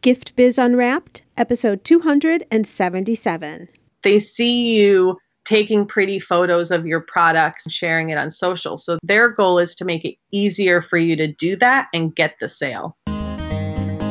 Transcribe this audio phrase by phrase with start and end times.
[0.00, 3.68] Gift Biz Unwrapped, episode 277.
[4.04, 8.78] They see you taking pretty photos of your products and sharing it on social.
[8.78, 12.36] So their goal is to make it easier for you to do that and get
[12.38, 12.96] the sale.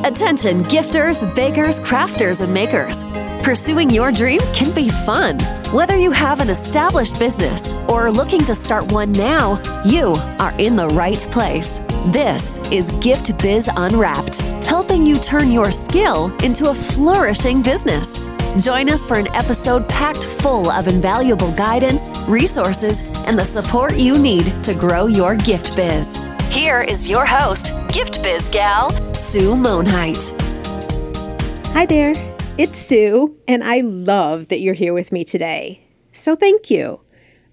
[0.04, 3.06] Attention, gifters, bakers, crafters, and makers.
[3.42, 5.40] Pursuing your dream can be fun.
[5.74, 10.54] Whether you have an established business or are looking to start one now, you are
[10.60, 11.80] in the right place.
[12.14, 18.30] This is Gift Biz Unwrapped, helping you turn your skill into a flourishing business.
[18.64, 24.18] Join us for an episode packed full of invaluable guidance, resources, and the support you
[24.18, 26.16] need to grow your gift biz.
[26.50, 30.32] Here is your host, Gift Biz Gal, Sue Monhait.
[31.74, 32.14] Hi there,
[32.58, 35.82] it's Sue, and I love that you're here with me today.
[36.14, 37.02] So thank you.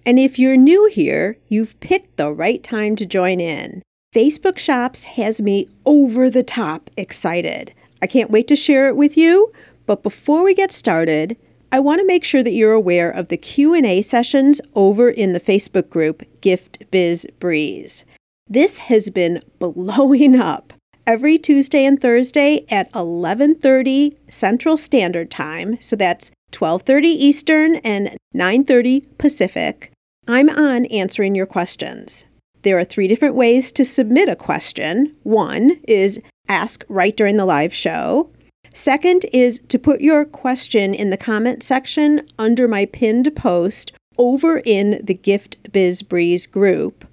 [0.05, 3.81] And if you're new here, you've picked the right time to join in.
[4.15, 7.73] Facebook Shops has me over the top excited.
[8.01, 9.51] I can't wait to share it with you,
[9.85, 11.35] but before we get started,
[11.69, 15.41] I want to make sure that you're aware of the Q&A sessions over in the
[15.41, 18.05] Facebook group Gift Biz Breeze.
[18.47, 20.71] This has been blowing up.
[21.05, 29.17] Every Tuesday and Thursday at 11:30 Central Standard Time, so that's 12:30 Eastern and 9:30
[29.17, 29.91] Pacific,
[30.25, 32.23] I'm on answering your questions.
[32.65, 35.15] There are three different ways to submit a question.
[35.21, 38.31] One is ask right during the live show.
[38.73, 44.63] Second is to put your question in the comment section under my pinned post over
[44.65, 47.07] in the Gift Biz Breeze group.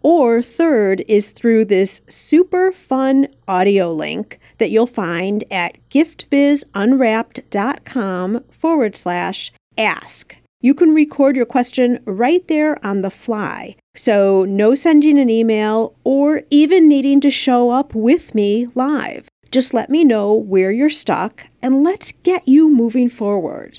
[0.00, 8.94] Or third is through this super fun audio link that you'll find at giftbizunwrapped.com forward
[8.94, 10.36] slash ask.
[10.60, 13.74] You can record your question right there on the fly.
[13.96, 19.28] So, no sending an email or even needing to show up with me live.
[19.52, 23.78] Just let me know where you're stuck and let's get you moving forward.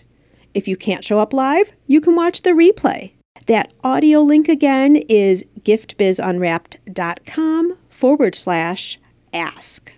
[0.54, 3.12] If you can't show up live, you can watch the replay.
[3.48, 8.98] That audio link again is giftbizunwrapped.com forward slash
[9.34, 9.92] ask.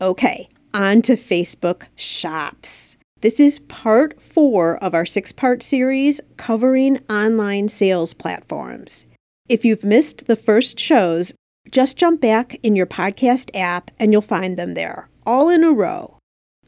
[0.00, 2.96] Okay, on to Facebook Shops.
[3.20, 9.04] This is part four of our six part series covering online sales platforms.
[9.50, 11.34] If you've missed the first shows,
[11.72, 15.72] just jump back in your podcast app and you'll find them there, all in a
[15.72, 16.16] row.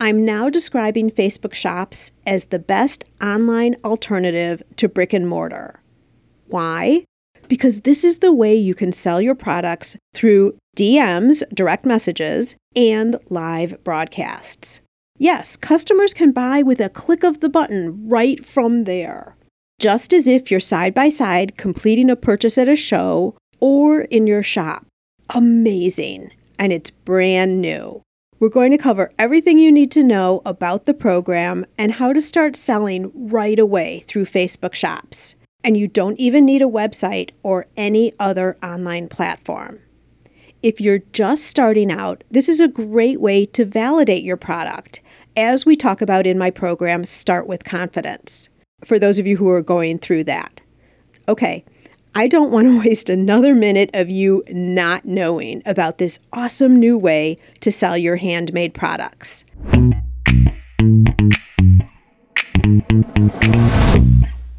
[0.00, 5.78] I'm now describing Facebook Shops as the best online alternative to brick and mortar.
[6.48, 7.04] Why?
[7.46, 13.14] Because this is the way you can sell your products through DMs, direct messages, and
[13.30, 14.80] live broadcasts.
[15.18, 19.36] Yes, customers can buy with a click of the button right from there.
[19.82, 24.28] Just as if you're side by side completing a purchase at a show or in
[24.28, 24.86] your shop
[25.30, 28.00] amazing and it's brand new.
[28.38, 32.22] We're going to cover everything you need to know about the program and how to
[32.22, 35.34] start selling right away through Facebook Shops.
[35.64, 39.80] And you don't even need a website or any other online platform.
[40.62, 45.00] If you're just starting out, this is a great way to validate your product,
[45.36, 48.48] as we talk about in my program, Start with Confidence,
[48.84, 50.60] for those of you who are going through that.
[51.28, 51.64] Okay,
[52.14, 56.98] I don't want to waste another minute of you not knowing about this awesome new
[56.98, 59.44] way to sell your handmade products.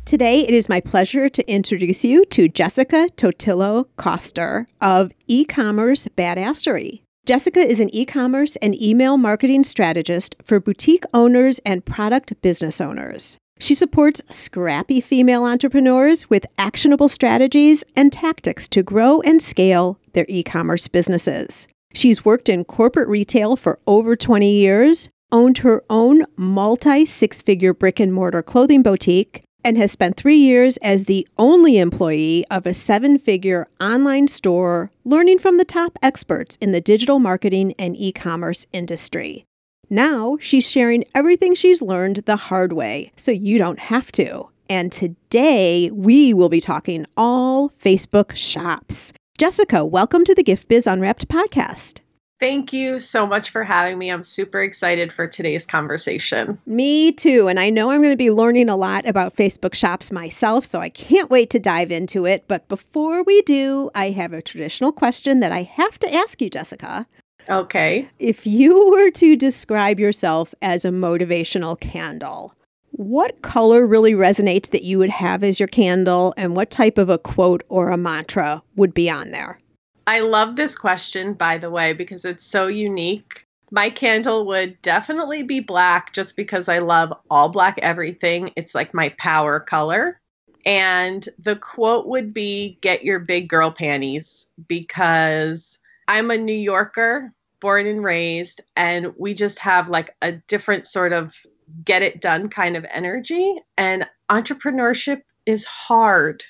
[0.05, 6.07] Today, it is my pleasure to introduce you to Jessica Totillo Coster of e commerce
[6.15, 7.01] badassery.
[7.25, 12.81] Jessica is an e commerce and email marketing strategist for boutique owners and product business
[12.81, 13.37] owners.
[13.63, 20.25] She supports scrappy female entrepreneurs with actionable strategies and tactics to grow and scale their
[20.27, 21.65] e commerce businesses.
[21.93, 27.73] She's worked in corporate retail for over 20 years, owned her own multi six figure
[27.73, 32.65] brick and mortar clothing boutique, and has spent three years as the only employee of
[32.65, 37.95] a seven figure online store, learning from the top experts in the digital marketing and
[37.95, 39.45] e commerce industry.
[39.93, 44.45] Now she's sharing everything she's learned the hard way, so you don't have to.
[44.67, 49.13] And today we will be talking all Facebook shops.
[49.37, 51.99] Jessica, welcome to the Gift Biz Unwrapped podcast.
[52.39, 54.09] Thank you so much for having me.
[54.09, 56.57] I'm super excited for today's conversation.
[56.65, 57.47] Me too.
[57.47, 60.79] And I know I'm going to be learning a lot about Facebook shops myself, so
[60.79, 62.45] I can't wait to dive into it.
[62.47, 66.49] But before we do, I have a traditional question that I have to ask you,
[66.49, 67.05] Jessica.
[67.49, 68.09] Okay.
[68.19, 72.53] If you were to describe yourself as a motivational candle,
[72.91, 77.09] what color really resonates that you would have as your candle, and what type of
[77.09, 79.59] a quote or a mantra would be on there?
[80.05, 83.45] I love this question, by the way, because it's so unique.
[83.71, 88.51] My candle would definitely be black just because I love all black everything.
[88.55, 90.19] It's like my power color.
[90.65, 95.79] And the quote would be get your big girl panties because
[96.13, 101.11] I'm a New Yorker, born and raised, and we just have like a different sort
[101.11, 101.35] of
[101.83, 103.55] get it done kind of energy.
[103.79, 106.43] And entrepreneurship is hard.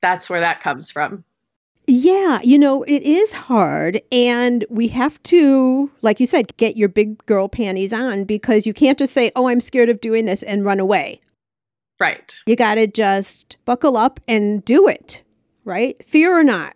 [0.00, 1.24] That's where that comes from.
[1.88, 4.00] Yeah, you know, it is hard.
[4.10, 8.72] And we have to, like you said, get your big girl panties on because you
[8.72, 11.20] can't just say, oh, I'm scared of doing this and run away.
[11.98, 12.34] Right.
[12.46, 15.20] You got to just buckle up and do it,
[15.66, 16.02] right?
[16.08, 16.74] Fear or not.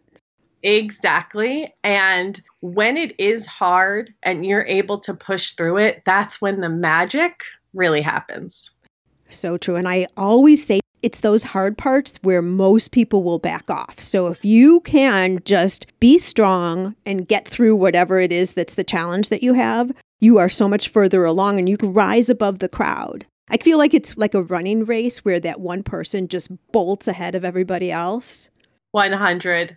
[0.64, 1.72] Exactly.
[1.84, 6.70] And when it is hard and you're able to push through it, that's when the
[6.70, 7.42] magic
[7.74, 8.70] really happens.
[9.28, 9.76] So true.
[9.76, 14.00] And I always say it's those hard parts where most people will back off.
[14.00, 18.84] So if you can just be strong and get through whatever it is that's the
[18.84, 22.60] challenge that you have, you are so much further along and you can rise above
[22.60, 23.26] the crowd.
[23.50, 27.34] I feel like it's like a running race where that one person just bolts ahead
[27.34, 28.48] of everybody else.
[28.96, 29.76] 100%.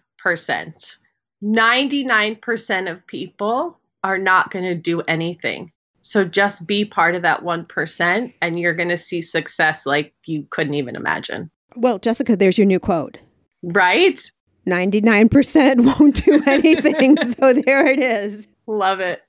[1.43, 5.71] 99% of people are not going to do anything.
[6.01, 10.47] So just be part of that 1% and you're going to see success like you
[10.49, 11.51] couldn't even imagine.
[11.75, 13.17] Well, Jessica, there's your new quote.
[13.61, 14.31] Right?
[14.67, 17.21] 99% won't do anything.
[17.23, 18.47] so there it is.
[18.67, 19.21] Love it.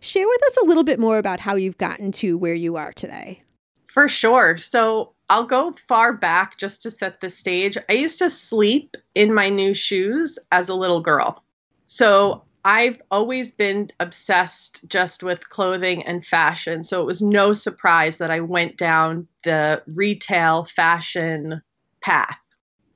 [0.00, 2.92] Share with us a little bit more about how you've gotten to where you are
[2.92, 3.42] today.
[3.86, 4.56] For sure.
[4.58, 7.78] So I'll go far back just to set the stage.
[7.88, 11.42] I used to sleep in my new shoes as a little girl.
[11.86, 16.84] So I've always been obsessed just with clothing and fashion.
[16.84, 21.62] So it was no surprise that I went down the retail fashion
[22.02, 22.36] path.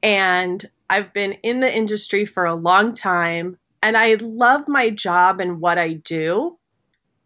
[0.03, 3.57] And I've been in the industry for a long time.
[3.83, 6.59] And I love my job and what I do,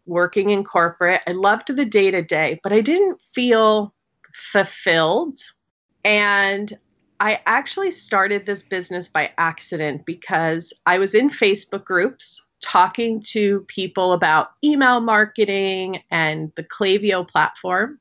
[0.05, 1.19] working in corporate.
[1.27, 3.93] I loved the day to day, but I didn't feel
[4.35, 5.39] fulfilled.
[6.03, 6.77] And
[7.19, 13.61] I actually started this business by accident because I was in Facebook groups talking to
[13.67, 17.99] people about email marketing and the Klaviyo platform.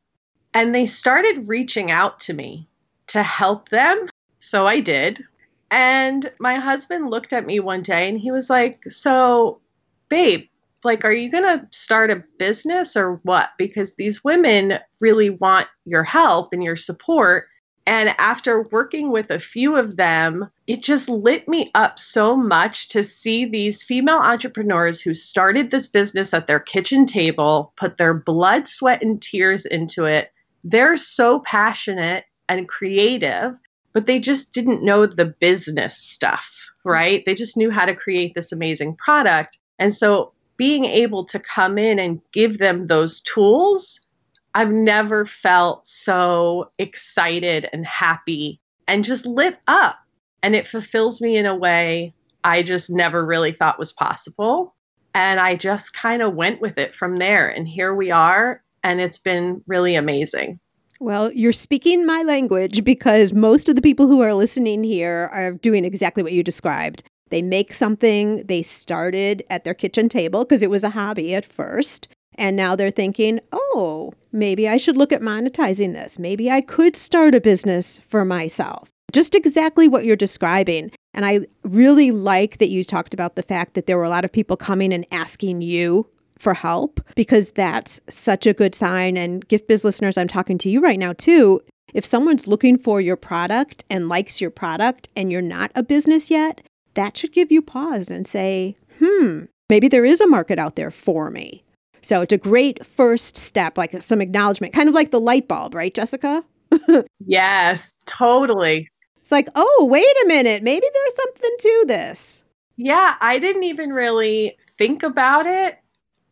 [0.55, 2.67] And they started reaching out to me
[3.09, 4.09] to help them.
[4.39, 5.23] So I did.
[5.71, 9.61] And my husband looked at me one day and he was like, So,
[10.09, 10.49] babe,
[10.85, 13.51] like, are you going to start a business or what?
[13.59, 17.47] Because these women really want your help and your support.
[17.87, 22.89] And after working with a few of them, it just lit me up so much
[22.91, 28.15] to see these female entrepreneurs who started this business at their kitchen table, put their
[28.15, 30.33] blood, sweat, and tears into it.
[30.63, 33.59] They're so passionate and creative,
[33.93, 36.55] but they just didn't know the business stuff,
[36.85, 37.25] right?
[37.25, 39.59] They just knew how to create this amazing product.
[39.79, 44.07] And so being able to come in and give them those tools
[44.55, 49.97] I've never felt so excited and happy and just lit up.
[50.43, 52.13] And it fulfills me in a way
[52.43, 54.75] I just never really thought was possible.
[55.15, 57.49] And I just kind of went with it from there.
[57.49, 58.63] And here we are.
[58.83, 60.59] And it's been really amazing.
[60.99, 65.53] Well, you're speaking my language because most of the people who are listening here are
[65.53, 67.03] doing exactly what you described.
[67.31, 71.45] They make something, they started at their kitchen table because it was a hobby at
[71.45, 72.09] first.
[72.37, 76.19] And now they're thinking, oh, maybe I should look at monetizing this.
[76.19, 78.89] Maybe I could start a business for myself.
[79.13, 80.93] Just exactly what you're describing.
[81.13, 84.25] And I really like that you talked about the fact that there were a lot
[84.25, 89.17] of people coming and asking you for help because that's such a good sign.
[89.17, 91.61] And Gift Biz listeners, I'm talking to you right now too.
[91.93, 96.31] If someone's looking for your product and likes your product and you're not a business
[96.31, 96.63] yet,
[96.95, 100.91] that should give you pause and say, hmm, maybe there is a market out there
[100.91, 101.65] for me.
[102.03, 105.75] So it's a great first step, like some acknowledgement, kind of like the light bulb,
[105.75, 106.43] right, Jessica?
[107.27, 108.89] yes, totally.
[109.19, 112.43] It's like, oh, wait a minute, maybe there's something to this.
[112.77, 115.79] Yeah, I didn't even really think about it.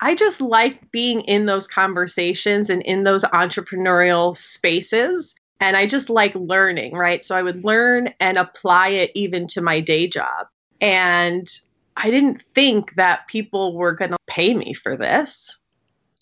[0.01, 5.35] I just like being in those conversations and in those entrepreneurial spaces.
[5.61, 7.25] And I just like learning, right?
[7.25, 10.47] So I would learn and apply it even to my day job.
[10.81, 11.49] And
[11.97, 15.59] I didn't think that people were going to pay me for this.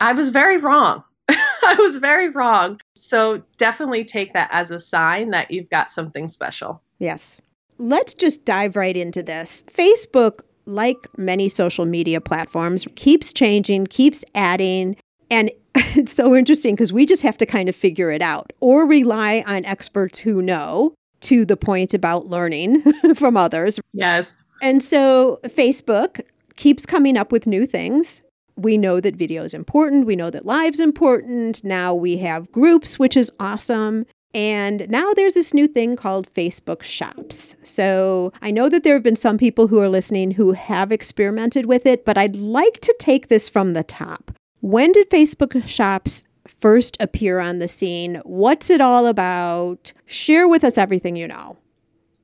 [0.00, 1.02] I was very wrong.
[1.28, 2.80] I was very wrong.
[2.94, 6.82] So definitely take that as a sign that you've got something special.
[6.98, 7.38] Yes.
[7.78, 9.64] Let's just dive right into this.
[9.74, 14.96] Facebook, like many social media platforms, keeps changing, keeps adding.
[15.30, 18.87] And it's so interesting because we just have to kind of figure it out or
[18.87, 22.83] rely on experts who know to the point about learning
[23.14, 23.80] from others.
[23.92, 24.42] Yes.
[24.62, 26.21] And so Facebook
[26.56, 28.23] keeps coming up with new things.
[28.56, 30.06] we know that video is important.
[30.06, 31.62] We know that live's important.
[31.62, 34.06] Now we have groups, which is awesome.
[34.35, 37.54] And now there's this new thing called Facebook Shops.
[37.64, 41.66] So I know that there have been some people who are listening who have experimented
[41.66, 44.33] with it, but I'd like to take this from the top.
[44.66, 48.20] When did Facebook Shops first appear on the scene?
[48.25, 49.92] What's it all about?
[50.06, 51.56] Share with us everything you know.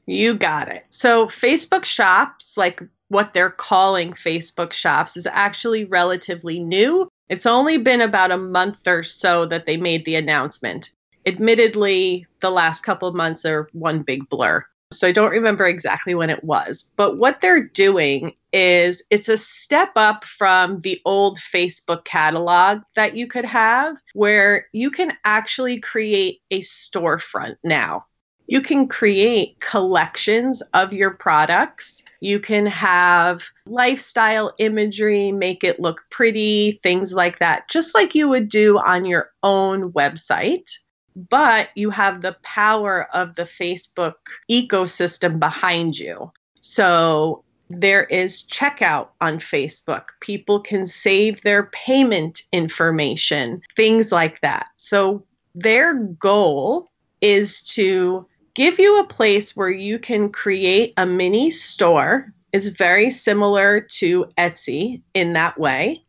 [0.06, 0.82] You got it.
[0.90, 7.06] So, Facebook Shops, like what they're calling Facebook Shops, is actually relatively new.
[7.28, 10.90] It's only been about a month or so that they made the announcement.
[11.26, 14.66] Admittedly, the last couple of months are one big blur.
[14.92, 16.90] So I don't remember exactly when it was.
[16.96, 23.16] But what they're doing is it's a step up from the old Facebook catalog that
[23.16, 28.04] you could have, where you can actually create a storefront now.
[28.48, 32.02] You can create collections of your products.
[32.20, 38.28] You can have lifestyle imagery, make it look pretty, things like that, just like you
[38.28, 40.70] would do on your own website
[41.14, 44.14] but you have the power of the Facebook
[44.50, 46.32] ecosystem behind you.
[46.60, 50.04] So there is checkout on Facebook.
[50.20, 54.68] People can save their payment information, things like that.
[54.76, 56.90] So their goal
[57.20, 62.32] is to give you a place where you can create a mini store.
[62.52, 66.04] It's very similar to Etsy in that way,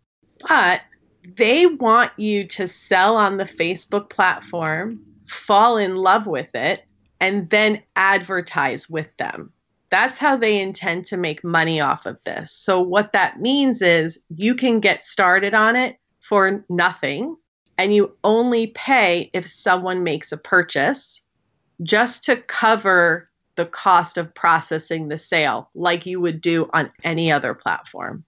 [0.48, 0.82] but
[1.36, 6.86] they want you to sell on the Facebook platform, fall in love with it,
[7.20, 9.52] and then advertise with them.
[9.90, 12.52] That's how they intend to make money off of this.
[12.52, 17.38] So, what that means is you can get started on it for nothing,
[17.78, 21.24] and you only pay if someone makes a purchase
[21.84, 27.32] just to cover the cost of processing the sale, like you would do on any
[27.32, 28.24] other platform.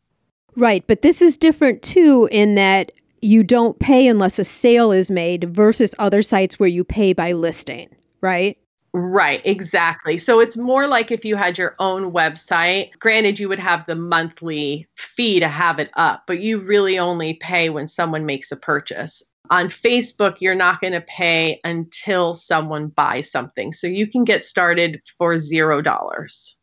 [0.56, 0.86] Right.
[0.88, 5.46] But this is different too, in that you don't pay unless a sale is made
[5.56, 7.90] versus other sites where you pay by listing,
[8.22, 8.58] right?
[8.98, 10.18] Right, exactly.
[10.18, 12.92] So it's more like if you had your own website.
[13.00, 17.34] Granted, you would have the monthly fee to have it up, but you really only
[17.34, 19.22] pay when someone makes a purchase.
[19.50, 23.74] On Facebook, you're not going to pay until someone buys something.
[23.74, 26.58] So you can get started for zero dollars.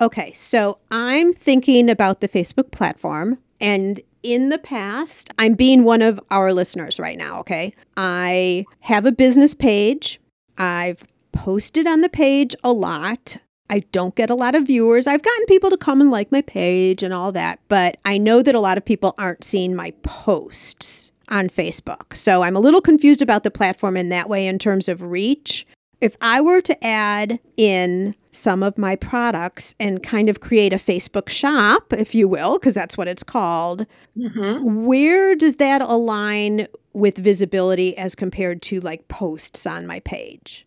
[0.00, 6.02] Okay, so I'm thinking about the Facebook platform, and in the past, I'm being one
[6.02, 7.72] of our listeners right now, okay?
[7.96, 10.20] I have a business page.
[10.58, 13.38] I've posted on the page a lot.
[13.70, 15.06] I don't get a lot of viewers.
[15.06, 18.42] I've gotten people to come and like my page and all that, but I know
[18.42, 22.14] that a lot of people aren't seeing my posts on Facebook.
[22.14, 25.66] So I'm a little confused about the platform in that way in terms of reach.
[26.00, 30.76] If I were to add in some of my products and kind of create a
[30.76, 34.84] Facebook shop, if you will, because that's what it's called, mm-hmm.
[34.84, 40.66] where does that align with visibility as compared to like posts on my page?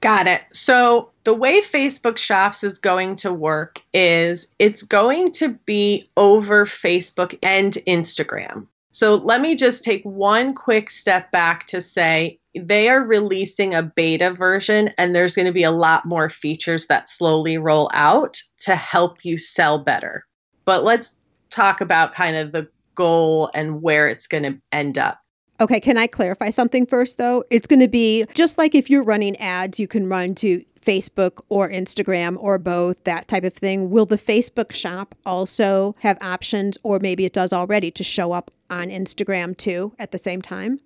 [0.00, 0.42] Got it.
[0.52, 6.66] So, the way Facebook Shops is going to work is it's going to be over
[6.66, 8.66] Facebook and Instagram.
[8.96, 13.82] So let me just take one quick step back to say they are releasing a
[13.82, 18.40] beta version, and there's going to be a lot more features that slowly roll out
[18.60, 20.26] to help you sell better.
[20.64, 21.16] But let's
[21.50, 25.20] talk about kind of the goal and where it's going to end up.
[25.60, 27.44] Okay, can I clarify something first though?
[27.50, 31.40] It's going to be just like if you're running ads, you can run to Facebook
[31.48, 33.90] or Instagram or both, that type of thing.
[33.90, 38.50] Will the Facebook shop also have options, or maybe it does already, to show up
[38.70, 40.80] on Instagram too at the same time?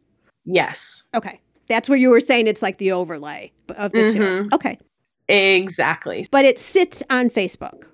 [0.45, 1.03] Yes.
[1.15, 1.41] Okay.
[1.71, 4.19] That's where you were saying it's like the overlay of the mm-hmm.
[4.19, 4.49] two.
[4.53, 4.77] Okay.
[5.29, 6.27] Exactly.
[6.33, 7.85] But it sits on Facebook.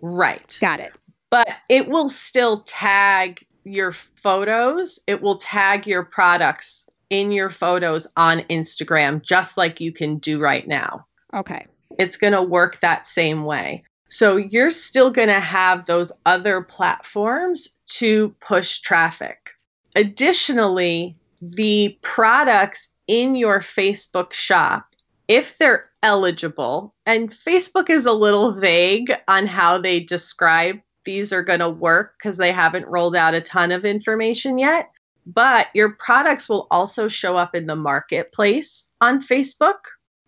[0.00, 0.56] Right.
[0.62, 0.94] Got it.
[1.28, 8.06] But it will still tag your photos, it will tag your products in your photos
[8.16, 11.04] on Instagram, just like you can do right now.
[11.34, 11.66] Okay.
[11.98, 13.84] It's going to work that same way.
[14.08, 19.50] So you're still going to have those other platforms to push traffic.
[19.96, 24.86] Additionally, the products in your Facebook shop,
[25.26, 31.42] if they're eligible, and Facebook is a little vague on how they describe these are
[31.42, 34.90] going to work because they haven't rolled out a ton of information yet.
[35.26, 39.78] But your products will also show up in the marketplace on Facebook.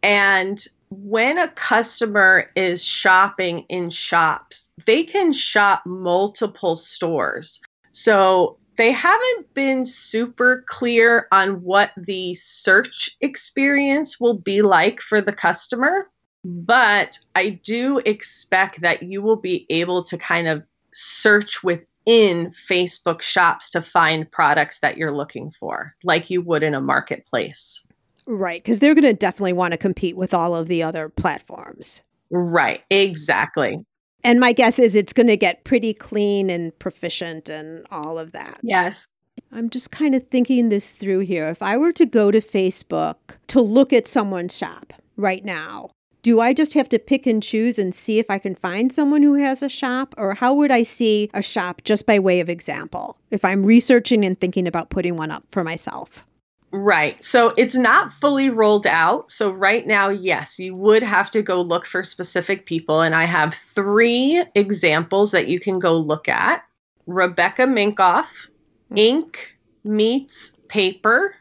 [0.02, 7.60] And when a customer is shopping in shops, they can shop multiple stores.
[7.92, 15.20] So they haven't been super clear on what the search experience will be like for
[15.20, 16.08] the customer,
[16.46, 20.62] but I do expect that you will be able to kind of
[20.94, 26.74] search within Facebook shops to find products that you're looking for, like you would in
[26.74, 27.86] a marketplace.
[28.26, 32.00] Right, because they're going to definitely want to compete with all of the other platforms.
[32.30, 33.84] Right, exactly.
[34.22, 38.32] And my guess is it's going to get pretty clean and proficient and all of
[38.32, 38.58] that.
[38.62, 39.06] Yes.
[39.52, 41.48] I'm just kind of thinking this through here.
[41.48, 43.16] If I were to go to Facebook
[43.48, 45.90] to look at someone's shop right now,
[46.22, 49.22] do I just have to pick and choose and see if I can find someone
[49.22, 50.14] who has a shop?
[50.18, 54.24] Or how would I see a shop just by way of example if I'm researching
[54.24, 56.24] and thinking about putting one up for myself?
[56.72, 57.22] Right.
[57.24, 59.30] So it's not fully rolled out.
[59.30, 63.00] So right now, yes, you would have to go look for specific people.
[63.00, 66.64] And I have three examples that you can go look at
[67.06, 68.48] Rebecca Minkoff,
[68.88, 68.98] hmm.
[68.98, 71.34] Ink Meets Paper,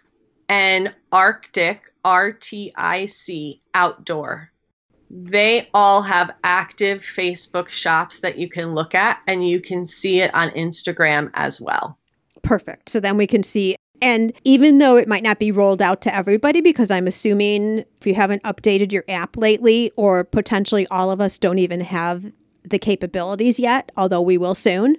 [0.47, 4.51] and Arctic, R T I C, Outdoor.
[5.11, 10.21] They all have active Facebook shops that you can look at, and you can see
[10.21, 11.97] it on Instagram as well.
[12.41, 12.89] Perfect.
[12.89, 16.15] So then we can see and even though it might not be rolled out to
[16.15, 21.21] everybody, because I'm assuming if you haven't updated your app lately, or potentially all of
[21.21, 22.31] us don't even have
[22.63, 24.97] the capabilities yet, although we will soon,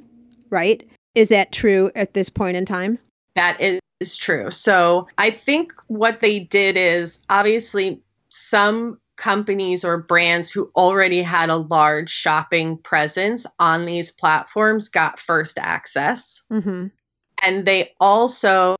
[0.51, 0.89] right?
[1.15, 2.99] Is that true at this point in time?
[3.35, 3.61] That
[4.01, 4.51] is true.
[4.51, 11.51] So I think what they did is obviously some companies or brands who already had
[11.51, 16.43] a large shopping presence on these platforms got first access.
[16.51, 16.87] Mm-hmm.
[17.43, 18.77] And they also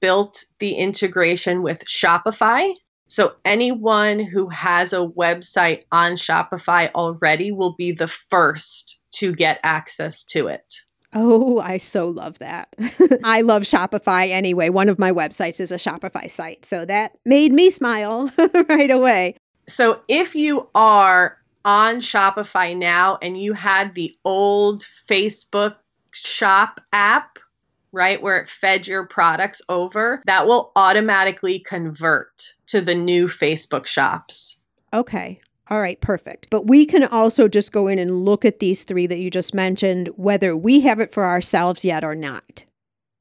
[0.00, 2.72] built the integration with Shopify.
[3.08, 9.60] So anyone who has a website on Shopify already will be the first to get
[9.62, 10.74] access to it.
[11.14, 12.74] Oh, I so love that.
[13.24, 14.70] I love Shopify anyway.
[14.70, 16.64] One of my websites is a Shopify site.
[16.64, 18.32] So that made me smile
[18.68, 19.36] right away.
[19.68, 25.76] So if you are on Shopify now and you had the old Facebook
[26.12, 27.38] shop app,
[27.92, 33.86] right, where it fed your products over, that will automatically convert to the new Facebook
[33.86, 34.58] shops.
[34.92, 35.40] Okay.
[35.68, 36.48] All right, perfect.
[36.50, 39.54] But we can also just go in and look at these three that you just
[39.54, 42.64] mentioned, whether we have it for ourselves yet or not.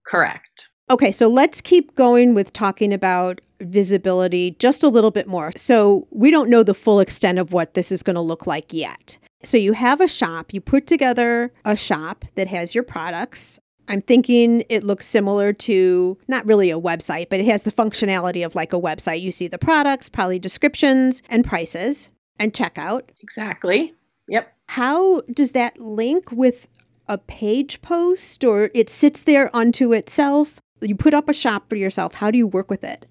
[0.05, 0.67] Correct.
[0.89, 5.51] Okay, so let's keep going with talking about visibility just a little bit more.
[5.55, 8.73] So, we don't know the full extent of what this is going to look like
[8.73, 9.17] yet.
[9.45, 13.59] So, you have a shop, you put together a shop that has your products.
[13.91, 18.45] I'm thinking it looks similar to not really a website, but it has the functionality
[18.45, 19.19] of like a website.
[19.19, 22.07] You see the products, probably descriptions and prices
[22.39, 23.01] and checkout.
[23.19, 23.93] Exactly.
[24.29, 24.49] Yep.
[24.67, 26.69] How does that link with
[27.09, 30.61] a page post or it sits there unto itself?
[30.79, 32.13] You put up a shop for yourself.
[32.13, 33.05] How do you work with it?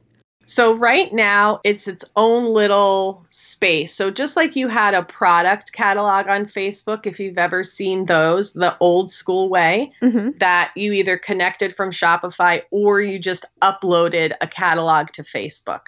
[0.51, 3.95] So right now it's its own little space.
[3.95, 8.55] So just like you had a product catalog on Facebook, if you've ever seen those,
[8.55, 10.31] the old school way mm-hmm.
[10.39, 15.83] that you either connected from Shopify or you just uploaded a catalog to Facebook.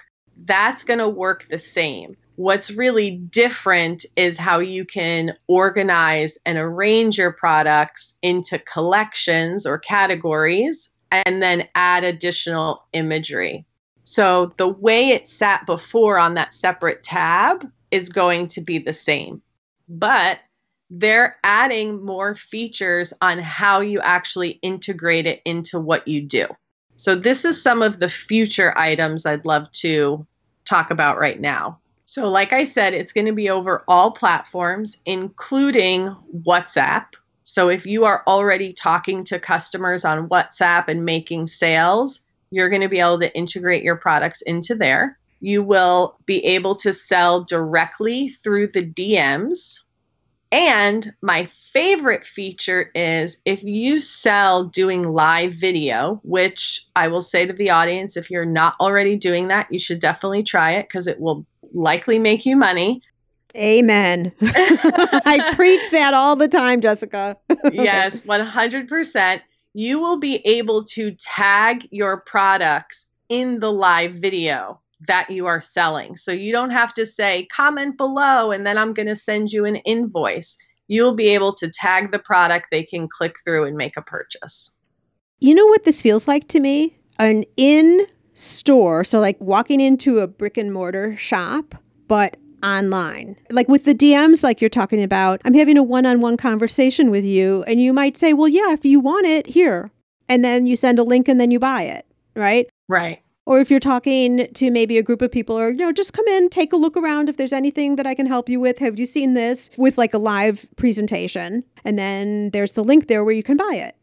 [0.45, 2.15] That's going to work the same.
[2.37, 9.77] What's really different is how you can organize and arrange your products into collections or
[9.77, 13.65] categories and then add additional imagery.
[14.03, 18.93] So the way it sat before on that separate tab is going to be the
[18.93, 19.41] same.
[19.87, 20.39] But
[20.89, 26.47] they're adding more features on how you actually integrate it into what you do.
[26.95, 30.25] So this is some of the future items I'd love to
[30.65, 31.79] talk about right now.
[32.05, 37.07] So like I said, it's going to be over all platforms including WhatsApp.
[37.43, 42.81] So if you are already talking to customers on WhatsApp and making sales, you're going
[42.83, 45.17] to be able to integrate your products into there.
[45.39, 49.79] You will be able to sell directly through the DMs.
[50.51, 57.47] And my favorite feature is if you sell doing live video, which I will say
[57.47, 61.07] to the audience, if you're not already doing that, you should definitely try it because
[61.07, 63.01] it will likely make you money.
[63.55, 64.31] Amen.
[64.41, 67.35] I preach that all the time, Jessica.
[67.71, 69.41] yes, 100%
[69.73, 75.59] you will be able to tag your products in the live video that you are
[75.59, 76.15] selling.
[76.15, 79.65] So you don't have to say, comment below, and then I'm going to send you
[79.65, 80.57] an invoice.
[80.87, 84.71] You'll be able to tag the product, they can click through and make a purchase.
[85.39, 86.97] You know what this feels like to me?
[87.19, 91.75] An in store, so like walking into a brick and mortar shop,
[92.07, 93.35] but online.
[93.49, 97.11] Like with the DMs, like you're talking about, I'm having a one on one conversation
[97.11, 99.91] with you, and you might say, Well, yeah, if you want it, here.
[100.29, 102.67] And then you send a link and then you buy it, right?
[102.87, 103.19] Right.
[103.45, 106.27] or if you're talking to maybe a group of people or you know just come
[106.27, 108.97] in take a look around if there's anything that i can help you with have
[108.99, 113.33] you seen this with like a live presentation and then there's the link there where
[113.33, 113.95] you can buy it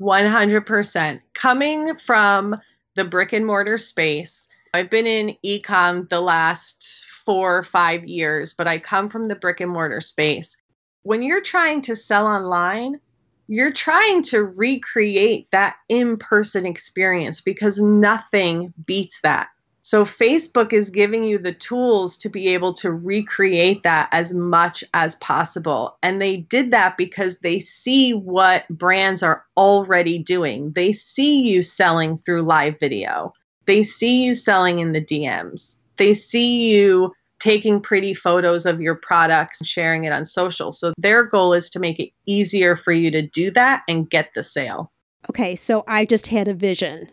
[0.00, 2.56] 100% coming from
[2.94, 8.52] the brick and mortar space i've been in ecom the last four or five years
[8.54, 10.56] but i come from the brick and mortar space
[11.02, 13.00] when you're trying to sell online
[13.48, 19.48] you're trying to recreate that in person experience because nothing beats that.
[19.84, 24.84] So, Facebook is giving you the tools to be able to recreate that as much
[24.94, 25.98] as possible.
[26.02, 30.72] And they did that because they see what brands are already doing.
[30.72, 33.34] They see you selling through live video,
[33.66, 38.94] they see you selling in the DMs, they see you taking pretty photos of your
[38.94, 40.70] products and sharing it on social.
[40.70, 44.30] So their goal is to make it easier for you to do that and get
[44.34, 44.92] the sale.
[45.28, 47.10] Okay, so I just had a vision.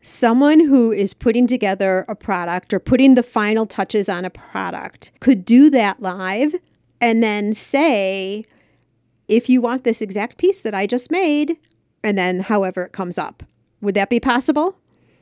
[0.00, 5.12] Someone who is putting together a product or putting the final touches on a product
[5.20, 6.54] could do that live
[7.00, 8.44] and then say,
[9.28, 11.56] if you want this exact piece that I just made,
[12.02, 13.44] and then however it comes up.
[13.80, 14.76] Would that be possible?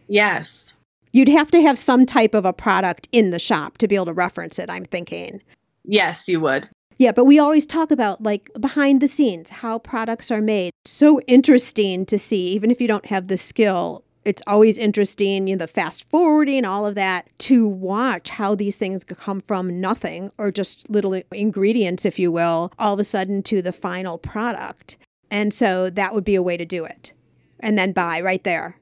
[0.08, 0.74] Yes.
[1.12, 4.06] You'd have to have some type of a product in the shop to be able
[4.06, 5.42] to reference it, I'm thinking.
[5.84, 6.68] Yes, you would.
[6.98, 10.72] Yeah, but we always talk about like behind the scenes, how products are made.
[10.84, 14.04] So interesting to see, even if you don't have the skill.
[14.26, 18.76] It's always interesting, you know, the fast forwarding, all of that, to watch how these
[18.76, 23.42] things come from nothing or just little ingredients, if you will, all of a sudden
[23.44, 24.98] to the final product.
[25.30, 27.14] And so that would be a way to do it.
[27.60, 28.76] And then buy right there.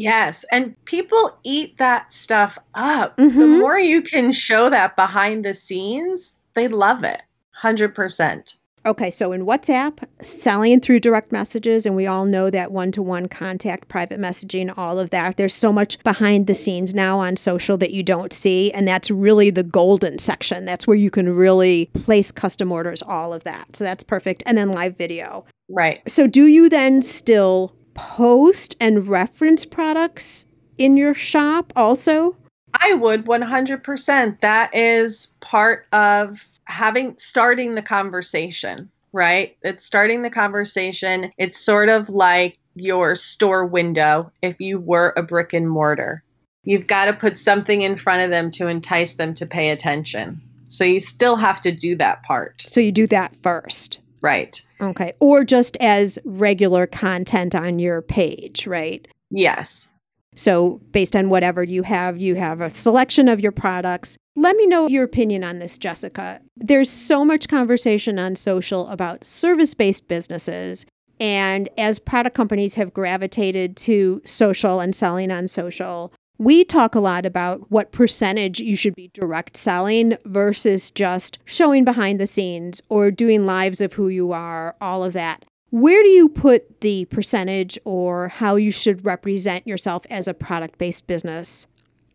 [0.00, 0.46] Yes.
[0.50, 3.18] And people eat that stuff up.
[3.18, 3.38] Mm-hmm.
[3.38, 7.20] The more you can show that behind the scenes, they love it.
[7.62, 8.56] 100%.
[8.86, 13.02] Okay, so in WhatsApp, selling through direct messages, and we all know that one to
[13.02, 15.36] one contact, private messaging, all of that.
[15.36, 18.72] There's so much behind the scenes now on social that you don't see.
[18.72, 20.64] And that's really the golden section.
[20.64, 23.76] That's where you can really place custom orders, all of that.
[23.76, 24.42] So that's perfect.
[24.46, 25.44] And then live video.
[25.68, 26.00] Right.
[26.10, 30.46] So do you then still post and reference products
[30.78, 32.34] in your shop also?
[32.80, 34.40] I would 100%.
[34.40, 39.54] That is part of having starting the conversation, right?
[39.62, 41.30] It's starting the conversation.
[41.36, 46.24] It's sort of like your store window if you were a brick and mortar.
[46.64, 50.40] You've got to put something in front of them to entice them to pay attention.
[50.68, 52.64] So you still have to do that part.
[52.66, 53.98] So you do that first.
[54.22, 54.60] Right.
[54.80, 55.12] Okay.
[55.20, 59.06] Or just as regular content on your page, right?
[59.30, 59.88] Yes.
[60.36, 64.16] So, based on whatever you have, you have a selection of your products.
[64.36, 66.40] Let me know your opinion on this, Jessica.
[66.56, 70.86] There's so much conversation on social about service based businesses.
[71.18, 77.00] And as product companies have gravitated to social and selling on social, we talk a
[77.00, 82.80] lot about what percentage you should be direct selling versus just showing behind the scenes
[82.88, 85.44] or doing lives of who you are, all of that.
[85.68, 90.78] Where do you put the percentage or how you should represent yourself as a product
[90.78, 91.66] based business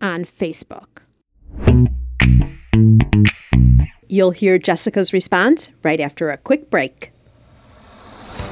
[0.02, 1.04] on Facebook?
[4.08, 7.12] You'll hear Jessica's response right after a quick break.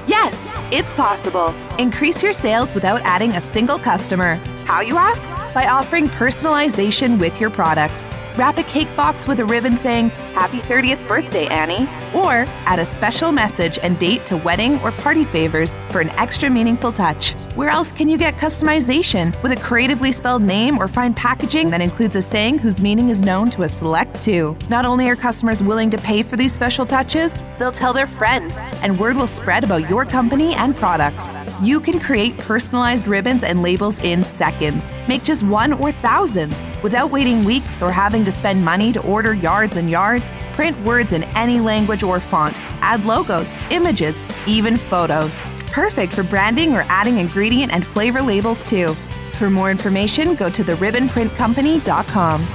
[0.05, 1.53] Yes, it's possible.
[1.77, 4.35] Increase your sales without adding a single customer.
[4.65, 5.29] How, you ask?
[5.53, 8.09] By offering personalization with your products.
[8.35, 11.85] Wrap a cake box with a ribbon saying, Happy 30th birthday, Annie.
[12.17, 16.49] Or add a special message and date to wedding or party favors for an extra
[16.49, 17.35] meaningful touch.
[17.55, 21.81] Where else can you get customization with a creatively spelled name or find packaging that
[21.81, 24.57] includes a saying whose meaning is known to a select two?
[24.71, 28.57] Not only are customers willing to pay for these special touches, they'll tell their friends,
[28.81, 31.31] and word will spread about your company and products.
[31.61, 34.91] You can create personalized ribbons and labels in seconds.
[35.07, 39.35] Make just one or thousands without waiting weeks or having to spend money to order
[39.35, 40.39] yards and yards.
[40.53, 42.59] Print words in any language or font.
[42.81, 48.93] Add logos, images, even photos perfect for branding or adding ingredient and flavor labels too.
[49.31, 52.47] For more information, go to theribbonprintcompany.com.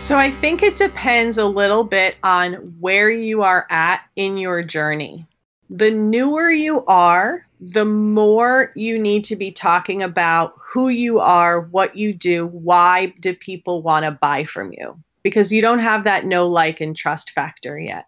[0.00, 4.62] So I think it depends a little bit on where you are at in your
[4.62, 5.26] journey.
[5.70, 11.60] The newer you are, the more you need to be talking about who you are,
[11.60, 14.98] what you do, why do people want to buy from you?
[15.22, 18.06] Because you don't have that know, like, and trust factor yet.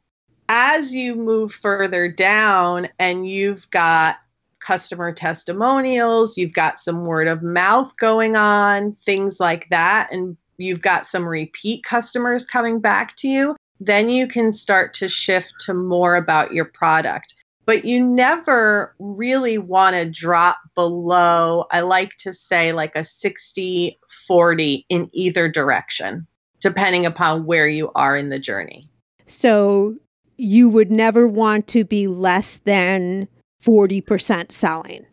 [0.48, 4.18] As you move further down and you've got
[4.60, 10.82] customer testimonials, you've got some word of mouth going on, things like that, and you've
[10.82, 15.74] got some repeat customers coming back to you, then you can start to shift to
[15.74, 17.34] more about your product.
[17.66, 23.96] but you never really want to drop below, I like to say, like a 60
[24.26, 26.26] 40 in either direction,
[26.60, 28.88] depending upon where you are in the journey.
[29.26, 29.96] So
[30.36, 33.28] you would never want to be less than
[33.62, 35.06] 40% selling.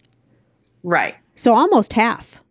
[0.84, 1.16] Right.
[1.36, 2.42] So almost half.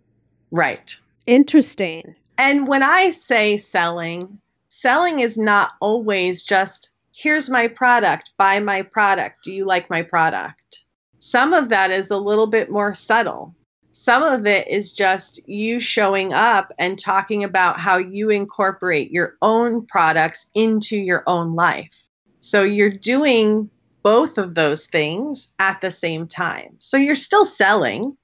[0.50, 0.96] Right.
[1.26, 2.14] Interesting.
[2.38, 8.82] And when I say selling, selling is not always just here's my product, buy my
[8.82, 9.38] product.
[9.42, 10.84] Do you like my product?
[11.18, 13.54] Some of that is a little bit more subtle.
[13.92, 19.36] Some of it is just you showing up and talking about how you incorporate your
[19.40, 22.04] own products into your own life.
[22.40, 23.70] So you're doing
[24.06, 26.76] both of those things at the same time.
[26.78, 28.16] So you're still selling,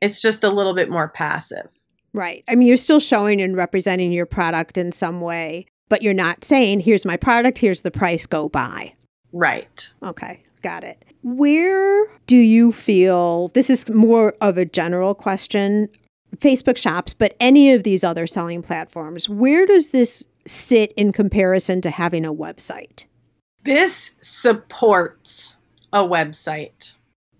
[0.00, 1.68] it's just a little bit more passive.
[2.12, 2.42] Right.
[2.48, 6.42] I mean, you're still showing and representing your product in some way, but you're not
[6.42, 8.92] saying, here's my product, here's the price, go buy.
[9.32, 9.88] Right.
[10.02, 11.04] Okay, got it.
[11.22, 15.88] Where do you feel this is more of a general question?
[16.38, 21.80] Facebook shops, but any of these other selling platforms, where does this sit in comparison
[21.82, 23.04] to having a website?
[23.62, 25.60] This supports
[25.92, 26.94] a website.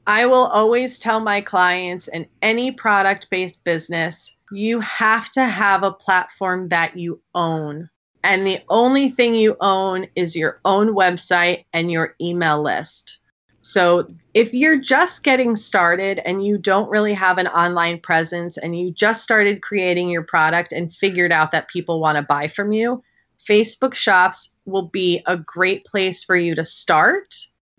[0.06, 5.82] I will always tell my clients in any product based business, you have to have
[5.82, 7.88] a platform that you own.
[8.22, 13.20] And the only thing you own is your own website and your email list.
[13.62, 18.78] So if you're just getting started and you don't really have an online presence and
[18.78, 22.72] you just started creating your product and figured out that people want to buy from
[22.72, 23.02] you,
[23.48, 27.34] Facebook shops will be a great place for you to start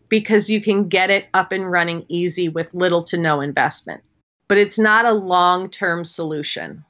[0.10, 4.02] because you can get it up and running easy with little to no investment.
[4.48, 6.84] But it's not a long term solution.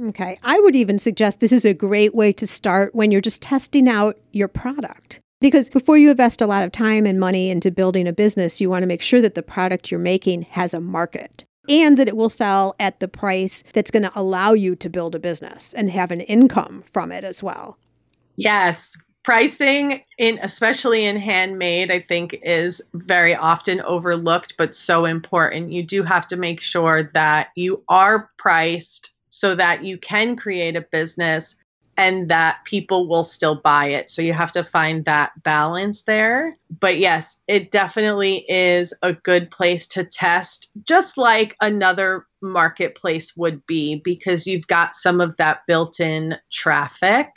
[0.00, 0.38] Okay.
[0.44, 3.88] I would even suggest this is a great way to start when you're just testing
[3.88, 5.20] out your product.
[5.40, 8.70] Because before you invest a lot of time and money into building a business, you
[8.70, 12.16] want to make sure that the product you're making has a market and that it
[12.16, 15.90] will sell at the price that's going to allow you to build a business and
[15.90, 17.76] have an income from it as well.
[18.38, 25.70] Yes, pricing in especially in handmade i think is very often overlooked but so important.
[25.72, 30.76] You do have to make sure that you are priced so that you can create
[30.76, 31.56] a business
[31.98, 34.08] and that people will still buy it.
[34.08, 36.54] So you have to find that balance there.
[36.80, 43.66] But yes it definitely is a good place to test just like another marketplace would
[43.66, 47.28] be because you've got some of that built-in traffic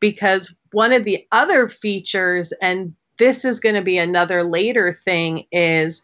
[0.00, 5.44] because one of the other features, and this is going to be another later thing,
[5.52, 6.02] is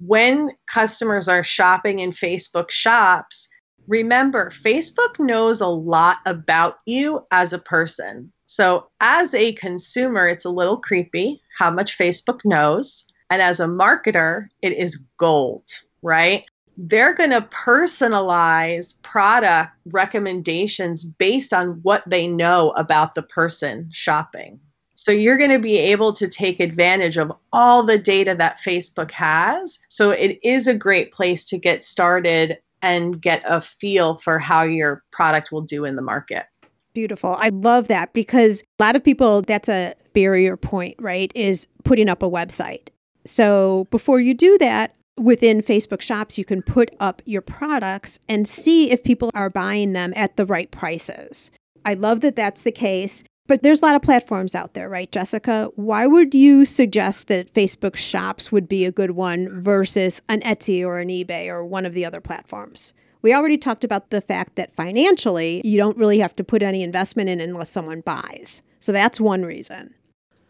[0.00, 3.48] when customers are shopping in Facebook shops,
[3.86, 8.32] remember, Facebook knows a lot about you as a person.
[8.46, 13.04] So, as a consumer, it's a little creepy how much Facebook knows.
[13.30, 15.64] And as a marketer, it is gold,
[16.02, 16.44] right?
[16.76, 24.58] They're going to personalize product recommendations based on what they know about the person shopping.
[24.94, 29.10] So you're going to be able to take advantage of all the data that Facebook
[29.12, 29.78] has.
[29.88, 34.62] So it is a great place to get started and get a feel for how
[34.62, 36.44] your product will do in the market.
[36.92, 37.34] Beautiful.
[37.38, 41.32] I love that because a lot of people, that's a barrier point, right?
[41.34, 42.88] Is putting up a website.
[43.24, 48.48] So before you do that, within Facebook shops, you can put up your products and
[48.48, 51.50] see if people are buying them at the right prices.
[51.84, 53.22] I love that that's the case.
[53.46, 55.70] But there's a lot of platforms out there, right, Jessica?
[55.74, 60.84] Why would you suggest that Facebook shops would be a good one versus an Etsy
[60.86, 62.92] or an eBay or one of the other platforms?
[63.22, 66.84] We already talked about the fact that financially, you don't really have to put any
[66.84, 68.62] investment in unless someone buys.
[68.78, 69.94] So that's one reason.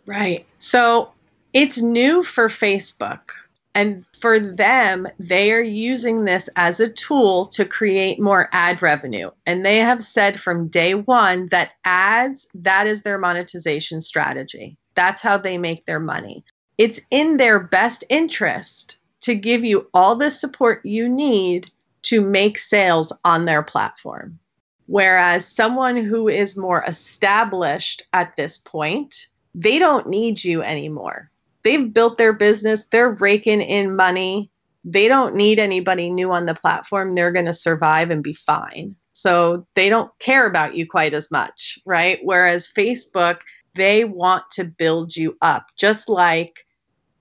[0.07, 0.45] Right.
[0.59, 1.11] So
[1.55, 3.31] it's new for Facebook.
[3.81, 9.31] And for them, they are using this as a tool to create more ad revenue.
[9.47, 14.77] And they have said from day one that ads, that is their monetization strategy.
[14.97, 16.45] That's how they make their money.
[16.77, 21.71] It's in their best interest to give you all the support you need
[22.03, 24.39] to make sales on their platform.
[24.89, 31.31] Whereas someone who is more established at this point, they don't need you anymore
[31.63, 34.51] they've built their business, they're raking in money.
[34.85, 37.11] They don't need anybody new on the platform.
[37.11, 38.95] They're going to survive and be fine.
[39.13, 42.19] So they don't care about you quite as much, right?
[42.23, 43.41] Whereas Facebook,
[43.75, 46.65] they want to build you up, just like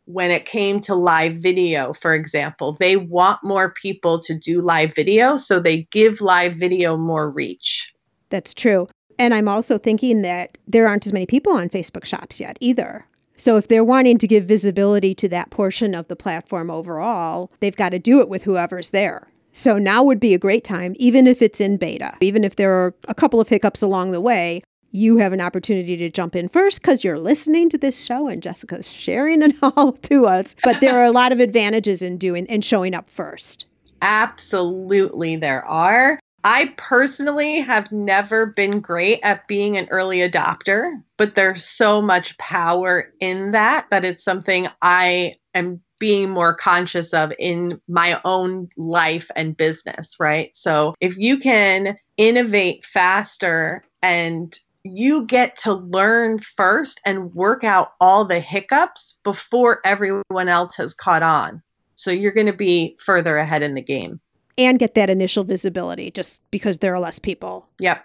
[0.05, 2.73] when it came to live video, for example.
[2.73, 7.93] They want more people to do live video, so they give live video more reach.
[8.29, 8.87] That's true.
[9.19, 13.05] And I'm also thinking that there aren't as many people on Facebook shops yet either.
[13.39, 17.75] So if they're wanting to give visibility to that portion of the platform overall, they've
[17.75, 19.29] got to do it with whoever's there.
[19.53, 22.73] So now would be a great time, even if it's in beta, even if there
[22.73, 26.49] are a couple of hiccups along the way, you have an opportunity to jump in
[26.49, 30.53] first because you're listening to this show and Jessica's sharing it all to us.
[30.61, 33.65] But there are a lot of advantages in doing and showing up first.
[34.01, 36.19] Absolutely, there are.
[36.43, 42.37] I personally have never been great at being an early adopter, but there's so much
[42.37, 48.69] power in that that it's something I am being more conscious of in my own
[48.77, 50.55] life and business, right?
[50.55, 57.93] So if you can innovate faster and you get to learn first and work out
[57.99, 61.61] all the hiccups before everyone else has caught on.
[61.95, 64.21] So you're going to be further ahead in the game.
[64.59, 67.67] And get that initial visibility just because there are less people.
[67.79, 68.03] Yep.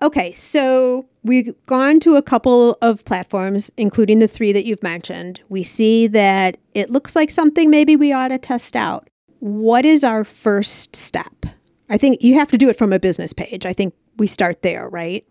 [0.00, 5.40] Okay, so we've gone to a couple of platforms, including the three that you've mentioned.
[5.48, 9.08] We see that it looks like something maybe we ought to test out.
[9.40, 11.46] What is our first step?
[11.90, 13.66] I think you have to do it from a business page.
[13.66, 15.26] I think we start there, right?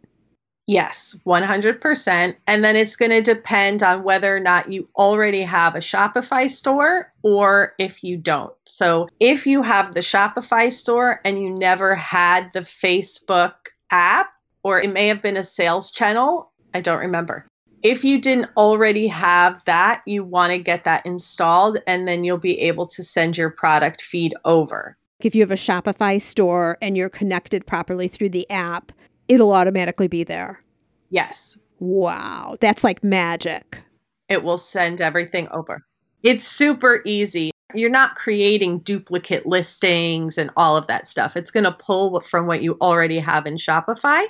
[0.67, 2.35] Yes, 100%.
[2.45, 6.51] And then it's going to depend on whether or not you already have a Shopify
[6.51, 8.53] store or if you don't.
[8.65, 13.53] So, if you have the Shopify store and you never had the Facebook
[13.91, 14.31] app,
[14.67, 16.51] or it may have been a sales channel.
[16.73, 17.47] I don't remember.
[17.83, 22.37] If you didn't already have that, you want to get that installed and then you'll
[22.37, 24.97] be able to send your product feed over.
[25.21, 28.91] If you have a Shopify store and you're connected properly through the app,
[29.27, 30.61] it'll automatically be there.
[31.09, 31.57] Yes.
[31.79, 32.57] Wow.
[32.59, 33.81] That's like magic.
[34.29, 35.85] It will send everything over.
[36.23, 37.51] It's super easy.
[37.73, 41.35] You're not creating duplicate listings and all of that stuff.
[41.37, 44.25] It's going to pull from what you already have in Shopify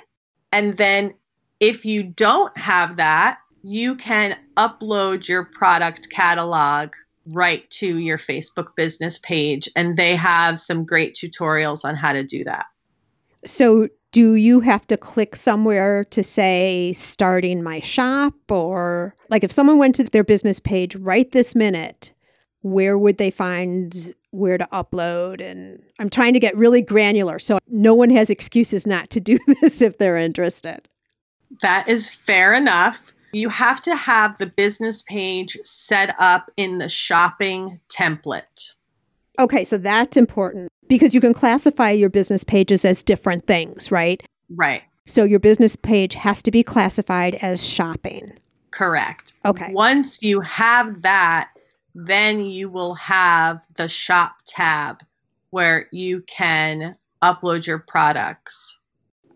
[0.52, 1.14] and then
[1.60, 6.92] if you don't have that, you can upload your product catalog
[7.26, 9.68] right to your Facebook business page.
[9.76, 12.66] And they have some great tutorials on how to do that.
[13.44, 18.34] So, do you have to click somewhere to say starting my shop?
[18.50, 22.12] Or, like, if someone went to their business page right this minute,
[22.62, 25.42] where would they find where to upload?
[25.42, 29.38] And I'm trying to get really granular so no one has excuses not to do
[29.60, 30.88] this if they're interested.
[31.62, 33.14] That is fair enough.
[33.32, 38.72] You have to have the business page set up in the shopping template.
[39.38, 44.22] Okay, so that's important because you can classify your business pages as different things, right?
[44.50, 44.82] Right.
[45.06, 48.38] So your business page has to be classified as shopping.
[48.70, 49.32] Correct.
[49.44, 49.72] Okay.
[49.72, 51.50] Once you have that,
[51.94, 55.02] then you will have the shop tab
[55.50, 58.78] where you can upload your products.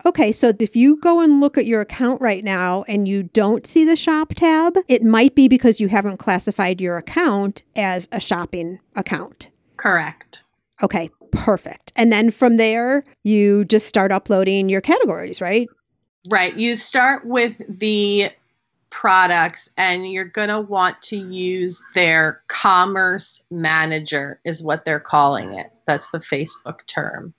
[0.05, 3.65] Okay, so if you go and look at your account right now and you don't
[3.65, 8.19] see the shop tab, it might be because you haven't classified your account as a
[8.19, 9.47] shopping account.
[9.77, 10.43] Correct.
[10.81, 11.91] Okay, perfect.
[11.95, 15.67] And then from there, you just start uploading your categories, right?
[16.29, 16.55] Right.
[16.55, 18.29] You start with the
[18.89, 25.53] products and you're going to want to use their commerce manager is what they're calling
[25.53, 25.71] it.
[25.85, 27.33] That's the Facebook term.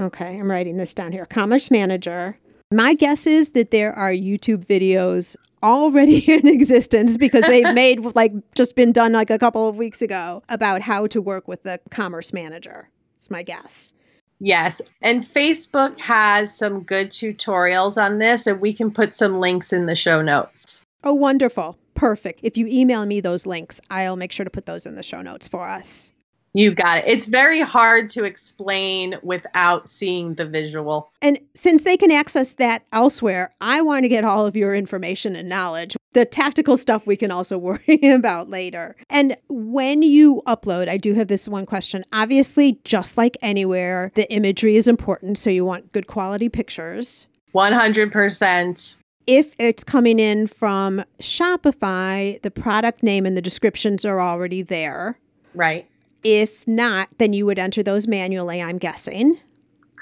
[0.00, 1.26] Okay, I'm writing this down here.
[1.26, 2.38] Commerce manager.
[2.72, 8.32] My guess is that there are YouTube videos already in existence because they've made like
[8.54, 11.80] just been done like a couple of weeks ago about how to work with the
[11.90, 12.88] commerce manager.
[13.22, 13.94] It's my guess.
[14.40, 14.82] Yes.
[15.00, 19.86] And Facebook has some good tutorials on this, and we can put some links in
[19.86, 20.84] the show notes.
[21.04, 21.78] Oh, wonderful.
[21.94, 22.40] Perfect.
[22.42, 25.22] If you email me those links, I'll make sure to put those in the show
[25.22, 26.10] notes for us.
[26.52, 27.04] You got it.
[27.06, 31.12] It's very hard to explain without seeing the visual.
[31.22, 35.36] And since they can access that elsewhere, I want to get all of your information
[35.36, 35.96] and knowledge.
[36.12, 38.96] The tactical stuff we can also worry about later.
[39.10, 42.04] And when you upload, I do have this one question.
[42.12, 45.38] Obviously, just like anywhere, the imagery is important.
[45.38, 47.26] So you want good quality pictures.
[47.54, 48.96] 100%.
[49.26, 55.18] If it's coming in from Shopify, the product name and the descriptions are already there.
[55.54, 55.88] Right.
[56.24, 59.38] If not, then you would enter those manually, I'm guessing.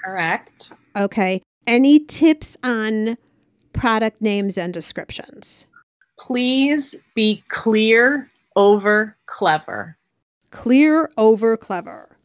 [0.04, 0.72] Correct.
[0.96, 1.42] Okay.
[1.66, 3.18] Any tips on
[3.72, 5.66] product names and descriptions?
[6.20, 9.96] Please be clear over clever.
[10.50, 12.16] Clear over clever.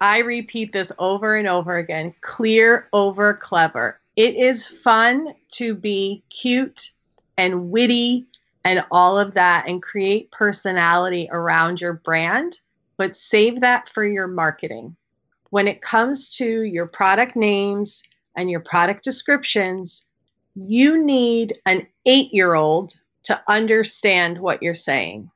[0.00, 4.00] I repeat this over and over again clear over clever.
[4.16, 6.92] It is fun to be cute
[7.36, 8.26] and witty
[8.64, 12.58] and all of that and create personality around your brand
[12.96, 14.96] but save that for your marketing.
[15.50, 18.02] When it comes to your product names
[18.36, 20.06] and your product descriptions,
[20.54, 22.94] you need an eight year old
[23.24, 25.30] to understand what you're saying.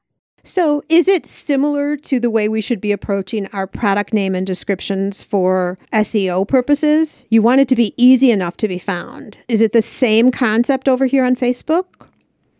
[0.44, 4.44] So, is it similar to the way we should be approaching our product name and
[4.44, 7.22] descriptions for SEO purposes?
[7.28, 9.38] You want it to be easy enough to be found.
[9.46, 11.84] Is it the same concept over here on Facebook?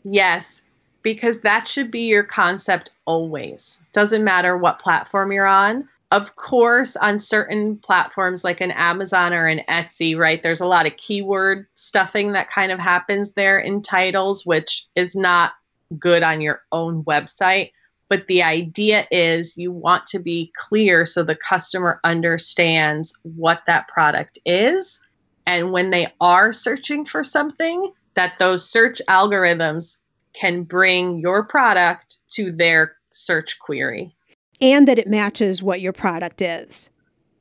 [0.04, 0.62] Yes,
[1.02, 3.82] because that should be your concept always.
[3.92, 5.88] Doesn't matter what platform you're on.
[6.12, 10.86] Of course, on certain platforms like an Amazon or an Etsy, right, there's a lot
[10.86, 15.52] of keyword stuffing that kind of happens there in titles, which is not
[15.98, 17.72] good on your own website.
[18.08, 23.88] But the idea is you want to be clear so the customer understands what that
[23.88, 25.00] product is.
[25.46, 29.96] And when they are searching for something, that those search algorithms
[30.34, 34.14] can bring your product to their search query.
[34.62, 36.88] And that it matches what your product is.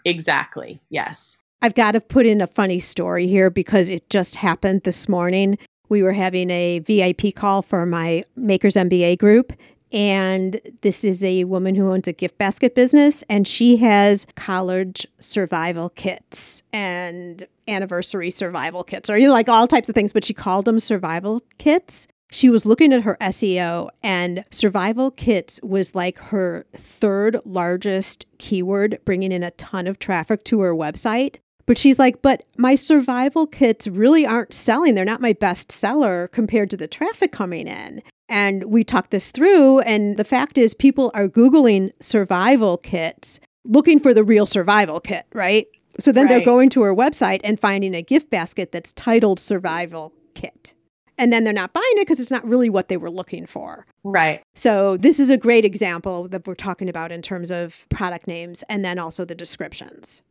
[0.04, 0.82] Exactly.
[0.90, 1.38] Yes.
[1.62, 5.58] I've got to put in a funny story here because it just happened this morning
[5.92, 9.52] we were having a VIP call for my Makers MBA group.
[9.92, 15.06] And this is a woman who owns a gift basket business, and she has college
[15.20, 20.24] survival kits and anniversary survival kits, or you know, like all types of things, but
[20.24, 22.08] she called them survival kits.
[22.34, 29.00] She was looking at her SEO, and survival kits was like her third largest keyword,
[29.04, 31.36] bringing in a ton of traffic to her website.
[31.66, 34.96] But she's like, but my survival kits really aren't selling.
[34.96, 38.02] They're not my best seller compared to the traffic coming in.
[38.30, 39.80] And we talked this through.
[39.82, 45.26] And the fact is, people are Googling survival kits looking for the real survival kit,
[45.34, 45.68] right?
[46.00, 46.30] So then right.
[46.30, 50.74] they're going to her website and finding a gift basket that's titled survival kit.
[51.18, 53.86] And then they're not buying it because it's not really what they were looking for.
[54.04, 54.42] Right.
[54.56, 58.64] So this is a great example that we're talking about in terms of product names
[58.70, 60.22] and then also the descriptions.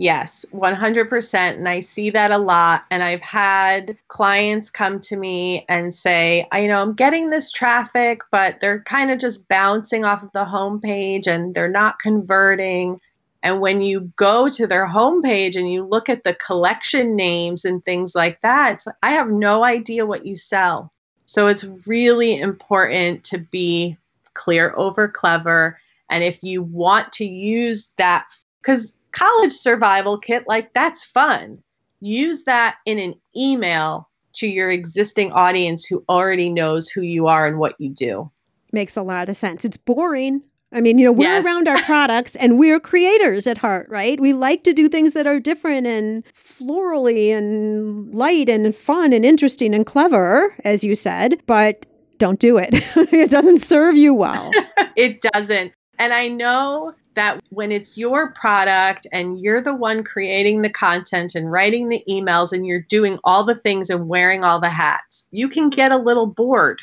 [0.00, 1.34] Yes, 100%.
[1.34, 2.86] And I see that a lot.
[2.90, 7.50] And I've had clients come to me and say, I you know I'm getting this
[7.50, 12.98] traffic, but they're kind of just bouncing off of the homepage and they're not converting.
[13.42, 17.82] And when you go to their homepage and you look at the collection names and
[17.84, 20.92] things like that, like, I have no idea what you sell.
[21.26, 23.96] So it's really important to be
[24.34, 25.78] clear over clever.
[26.10, 28.26] And if you want to use that,
[28.60, 31.62] because college survival kit, like that's fun.
[32.00, 37.46] Use that in an email to your existing audience who already knows who you are
[37.46, 38.30] and what you do.
[38.72, 39.64] Makes a lot of sense.
[39.64, 40.42] It's boring.
[40.72, 41.44] I mean, you know, we're yes.
[41.44, 44.20] around our products and we're creators at heart, right?
[44.20, 49.24] We like to do things that are different and florally and light and fun and
[49.24, 51.86] interesting and clever, as you said, but
[52.18, 52.70] don't do it.
[53.12, 54.50] it doesn't serve you well.
[54.96, 55.72] it doesn't.
[55.98, 61.34] And I know that when it's your product and you're the one creating the content
[61.34, 65.26] and writing the emails and you're doing all the things and wearing all the hats,
[65.32, 66.80] you can get a little bored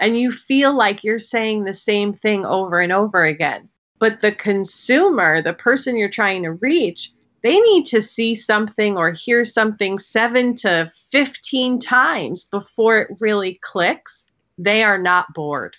[0.00, 3.68] and you feel like you're saying the same thing over and over again.
[3.98, 9.12] But the consumer, the person you're trying to reach, they need to see something or
[9.12, 14.24] hear something seven to 15 times before it really clicks.
[14.58, 15.76] They are not bored.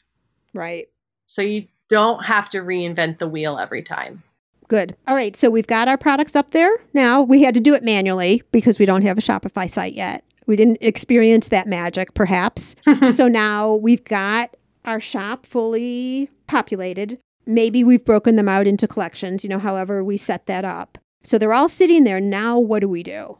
[0.53, 0.87] Right.
[1.25, 4.23] So you don't have to reinvent the wheel every time.
[4.67, 4.95] Good.
[5.07, 5.35] All right.
[5.35, 6.71] So we've got our products up there.
[6.93, 10.23] Now we had to do it manually because we don't have a Shopify site yet.
[10.47, 12.75] We didn't experience that magic, perhaps.
[13.11, 17.17] so now we've got our shop fully populated.
[17.45, 20.97] Maybe we've broken them out into collections, you know, however we set that up.
[21.23, 22.19] So they're all sitting there.
[22.19, 23.37] Now, what do we do?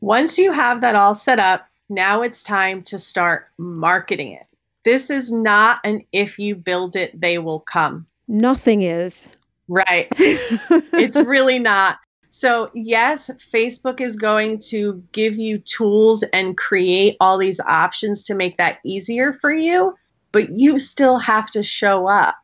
[0.00, 4.46] Once you have that all set up, now it's time to start marketing it.
[4.84, 8.06] This is not an if you build it, they will come.
[8.28, 9.24] Nothing is.
[9.68, 10.08] Right.
[10.18, 11.98] it's really not.
[12.30, 18.34] So, yes, Facebook is going to give you tools and create all these options to
[18.34, 19.94] make that easier for you,
[20.30, 22.36] but you still have to show up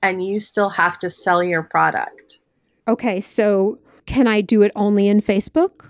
[0.00, 2.38] and you still have to sell your product.
[2.86, 5.86] Okay, so can I do it only in Facebook?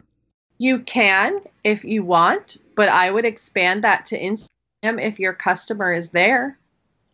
[0.58, 5.92] You can if you want, but I would expand that to Instagram if your customer
[5.92, 6.58] is there.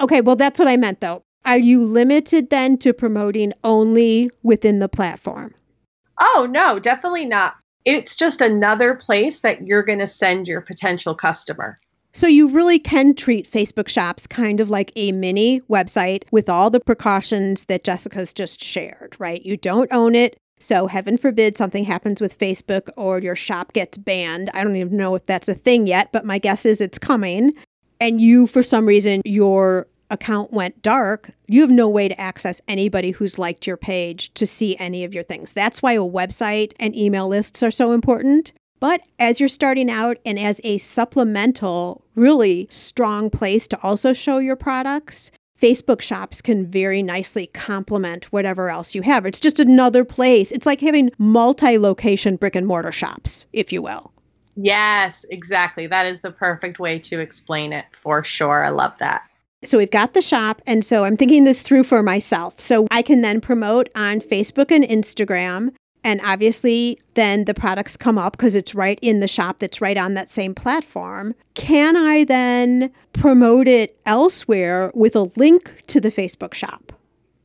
[0.00, 1.22] Okay, well, that's what I meant though.
[1.44, 5.54] Are you limited then to promoting only within the platform?
[6.20, 7.56] Oh, no, definitely not.
[7.84, 11.76] It's just another place that you're going to send your potential customer.
[12.12, 16.70] So you really can treat Facebook Shops kind of like a mini website with all
[16.70, 19.44] the precautions that Jessica's just shared, right?
[19.44, 20.36] You don't own it.
[20.60, 24.50] So, heaven forbid something happens with Facebook or your shop gets banned.
[24.54, 27.54] I don't even know if that's a thing yet, but my guess is it's coming.
[28.00, 32.60] And you, for some reason, your account went dark, you have no way to access
[32.68, 35.52] anybody who's liked your page to see any of your things.
[35.52, 40.18] That's why a website and email lists are so important But as you're starting out
[40.24, 45.30] and as a supplemental, really strong place to also show your products,
[45.60, 49.26] Facebook shops can very nicely complement whatever else you have.
[49.26, 50.52] It's just another place.
[50.52, 54.12] It's like having multi location brick and mortar shops, if you will.
[54.54, 55.86] Yes, exactly.
[55.86, 58.64] That is the perfect way to explain it for sure.
[58.64, 59.27] I love that.
[59.64, 60.62] So we've got the shop.
[60.66, 62.60] And so I'm thinking this through for myself.
[62.60, 65.72] So I can then promote on Facebook and Instagram.
[66.04, 69.96] And obviously, then the products come up because it's right in the shop that's right
[69.96, 71.34] on that same platform.
[71.54, 76.92] Can I then promote it elsewhere with a link to the Facebook shop?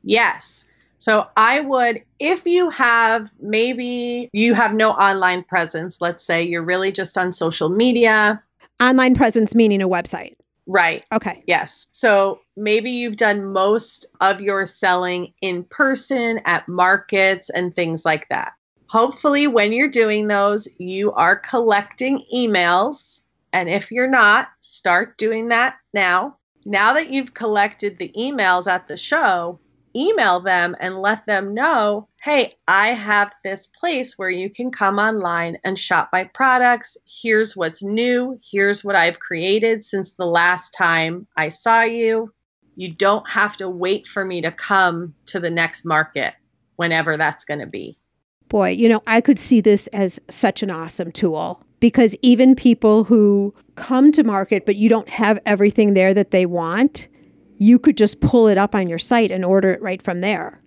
[0.03, 0.65] Yes.
[0.99, 6.63] So I would, if you have maybe you have no online presence, let's say you're
[6.63, 8.41] really just on social media.
[8.79, 10.35] Online presence meaning a website.
[10.65, 11.03] Right.
[11.11, 11.43] Okay.
[11.45, 11.87] Yes.
[11.91, 18.29] So maybe you've done most of your selling in person at markets and things like
[18.29, 18.53] that.
[18.87, 23.23] Hopefully, when you're doing those, you are collecting emails.
[23.51, 26.37] And if you're not, start doing that now.
[26.65, 29.59] Now that you've collected the emails at the show,
[29.95, 34.97] email them and let them know hey, I have this place where you can come
[34.97, 36.95] online and shop my products.
[37.05, 38.39] Here's what's new.
[38.49, 42.33] Here's what I've created since the last time I saw you.
[42.77, 46.33] You don't have to wait for me to come to the next market,
[46.77, 47.97] whenever that's going to be.
[48.47, 53.03] Boy, you know, I could see this as such an awesome tool because even people
[53.03, 57.09] who come to market, but you don't have everything there that they want,
[57.63, 60.61] you could just pull it up on your site and order it right from there.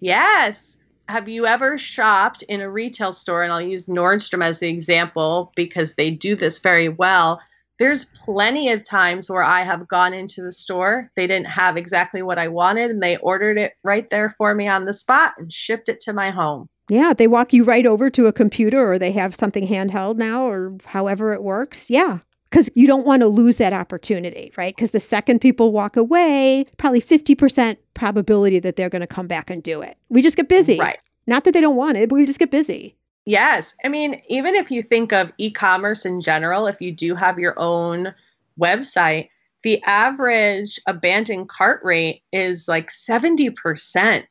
[0.00, 0.76] Yes.
[1.08, 3.42] Have you ever shopped in a retail store?
[3.42, 7.40] And I'll use Nordstrom as the example because they do this very well.
[7.78, 12.22] There's plenty of times where I have gone into the store, they didn't have exactly
[12.22, 15.52] what I wanted, and they ordered it right there for me on the spot and
[15.52, 16.68] shipped it to my home.
[16.90, 20.42] Yeah, they walk you right over to a computer or they have something handheld now
[20.42, 21.88] or however it works.
[21.88, 22.18] Yeah
[22.50, 24.74] because you don't want to lose that opportunity, right?
[24.74, 29.50] Because the second people walk away, probably 50% probability that they're going to come back
[29.50, 29.96] and do it.
[30.08, 30.78] We just get busy.
[30.78, 30.98] Right.
[31.26, 32.96] Not that they don't want it, but we just get busy.
[33.26, 33.74] Yes.
[33.84, 37.38] I mean, even if you think of e commerce in general, if you do have
[37.38, 38.14] your own
[38.58, 39.28] website,
[39.62, 44.24] the average abandoned cart rate is like 70%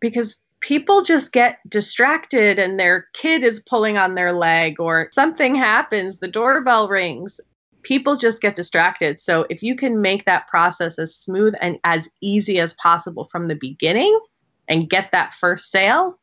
[0.00, 5.54] because people just get distracted and their kid is pulling on their leg or something
[5.54, 7.40] happens, the doorbell rings.
[7.86, 9.20] People just get distracted.
[9.20, 13.46] So, if you can make that process as smooth and as easy as possible from
[13.46, 14.18] the beginning
[14.66, 16.18] and get that first sale,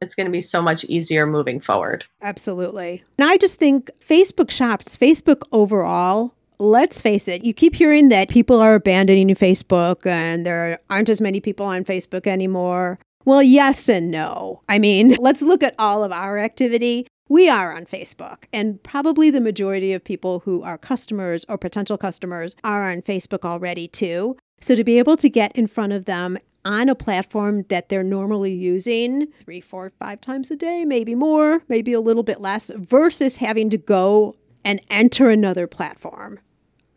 [0.00, 2.06] it's going to be so much easier moving forward.
[2.22, 3.04] Absolutely.
[3.18, 8.30] And I just think Facebook shops, Facebook overall, let's face it, you keep hearing that
[8.30, 12.98] people are abandoning Facebook and there aren't as many people on Facebook anymore.
[13.26, 14.62] Well, yes and no.
[14.70, 17.06] I mean, let's look at all of our activity.
[17.28, 21.96] We are on Facebook, and probably the majority of people who are customers or potential
[21.96, 24.36] customers are on Facebook already too.
[24.60, 28.02] So to be able to get in front of them on a platform that they're
[28.02, 32.70] normally using three, four, five times a day, maybe more, maybe a little bit less,
[32.74, 36.38] versus having to go and enter another platform,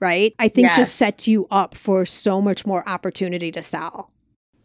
[0.02, 0.36] right?
[0.40, 0.78] I think yes.
[0.78, 4.12] just sets you up for so much more opportunity to sell.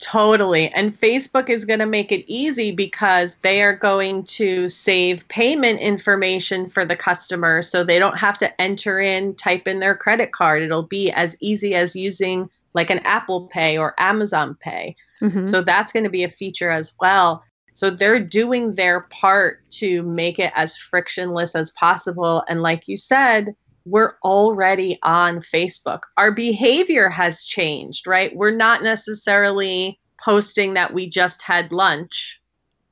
[0.02, 0.68] Totally.
[0.70, 5.78] And Facebook is going to make it easy because they are going to save payment
[5.78, 10.32] information for the customer so they don't have to enter in, type in their credit
[10.32, 10.60] card.
[10.60, 14.96] It'll be as easy as using like an Apple Pay or Amazon Pay.
[15.20, 15.46] Mm-hmm.
[15.46, 17.44] So that's going to be a feature as well.
[17.74, 22.42] So they're doing their part to make it as frictionless as possible.
[22.48, 23.54] And like you said,
[23.84, 26.00] we're already on Facebook.
[26.16, 28.34] Our behavior has changed, right?
[28.34, 32.40] We're not necessarily posting that we just had lunch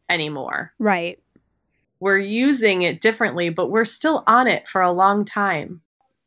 [0.09, 0.73] anymore.
[0.79, 1.19] Right.
[2.01, 5.81] We're using it differently, but we're still on it for a long time.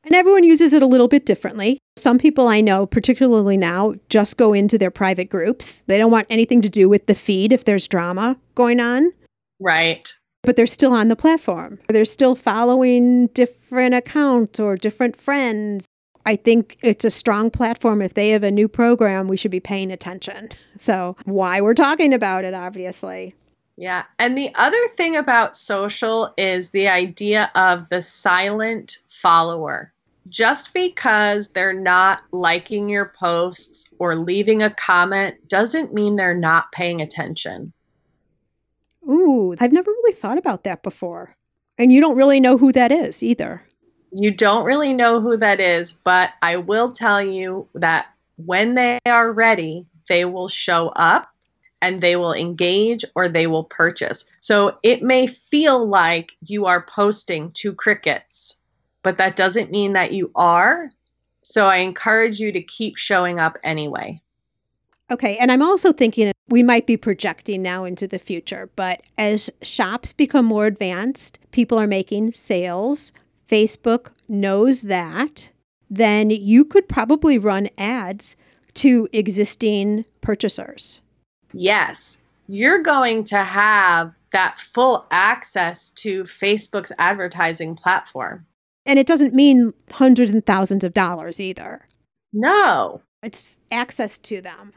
[0.05, 1.79] And everyone uses it a little bit differently.
[1.95, 5.83] Some people I know, particularly now, just go into their private groups.
[5.87, 9.13] They don't want anything to do with the feed if there's drama going on.
[9.59, 11.79] Right but they're still on the platform.
[11.87, 15.87] They're still following different accounts or different friends.
[16.25, 18.01] I think it's a strong platform.
[18.01, 20.49] If they have a new program, we should be paying attention.
[20.79, 23.35] So, why we're talking about it, obviously.
[23.77, 24.03] Yeah.
[24.19, 29.93] And the other thing about social is the idea of the silent follower.
[30.27, 36.71] Just because they're not liking your posts or leaving a comment doesn't mean they're not
[36.73, 37.71] paying attention.
[39.09, 41.35] Ooh, I've never really thought about that before.
[41.77, 43.63] And you don't really know who that is either.
[44.11, 48.99] You don't really know who that is, but I will tell you that when they
[49.05, 51.29] are ready, they will show up
[51.81, 54.25] and they will engage or they will purchase.
[54.39, 58.55] So it may feel like you are posting to crickets,
[59.01, 60.91] but that doesn't mean that you are.
[61.43, 64.21] So I encourage you to keep showing up anyway.
[65.11, 65.37] Okay.
[65.37, 70.13] And I'm also thinking we might be projecting now into the future, but as shops
[70.13, 73.11] become more advanced, people are making sales.
[73.49, 75.49] Facebook knows that.
[75.89, 78.35] Then you could probably run ads
[78.75, 80.99] to existing purchasers.
[81.53, 82.21] Yes.
[82.47, 88.45] You're going to have that full access to Facebook's advertising platform.
[88.85, 91.87] And it doesn't mean hundreds and thousands of dollars either.
[92.33, 93.01] No.
[93.21, 94.73] It's access to them.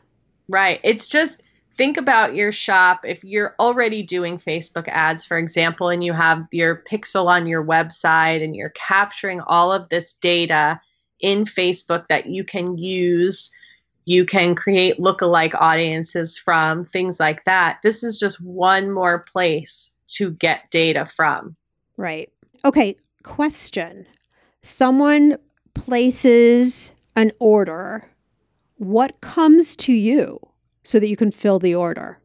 [0.49, 0.79] Right.
[0.85, 1.43] It's just
[1.77, 3.01] think about your shop.
[3.05, 7.65] If you're already doing Facebook ads, for example, and you have your pixel on your
[7.65, 10.81] website and you're capturing all of this data
[11.21, 13.51] in Facebook that you can use,
[14.05, 17.79] you can create lookalike audiences from, things like that.
[17.83, 21.57] This is just one more place to get data from.
[21.97, 22.31] Right.
[22.65, 22.97] Okay.
[23.23, 24.07] Question
[24.63, 25.37] Someone
[25.75, 28.09] places an order
[28.77, 30.39] what comes to you
[30.87, 32.19] so that you can fill the order?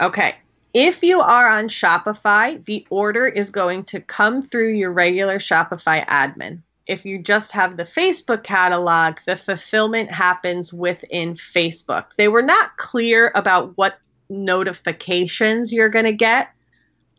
[0.00, 0.34] Okay.
[0.74, 6.06] If you are on Shopify, the order is going to come through your regular Shopify
[6.06, 6.60] admin.
[6.86, 12.14] If you just have the Facebook catalog, the fulfillment happens within Facebook.
[12.16, 13.98] They were not clear about what
[14.28, 16.53] notifications you're going to get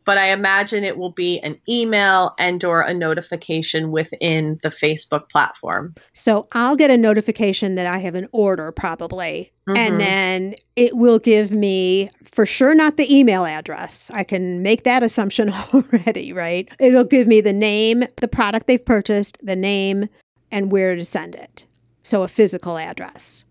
[0.05, 5.29] but I imagine it will be an email and or a notification within the Facebook
[5.29, 5.95] platform.
[6.13, 9.77] So I'll get a notification that I have an order probably mm-hmm.
[9.77, 14.11] and then it will give me for sure not the email address.
[14.13, 16.71] I can make that assumption already, right?
[16.79, 20.07] It'll give me the name, the product they've purchased, the name
[20.51, 21.65] and where to send it.
[22.03, 23.43] So a physical address.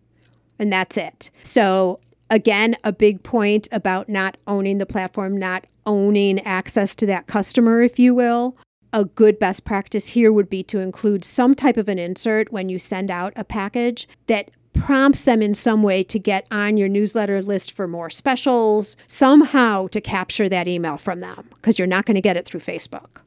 [0.58, 1.30] And that's it.
[1.42, 1.98] So
[2.34, 7.80] again, a big point about not owning the platform, not owning access to that customer,
[7.80, 8.56] if you will.
[8.92, 12.68] A good best practice here would be to include some type of an insert when
[12.68, 16.88] you send out a package that prompts them in some way to get on your
[16.88, 22.04] newsletter list for more specials, somehow to capture that email from them, because you're not
[22.04, 23.20] going to get it through Facebook.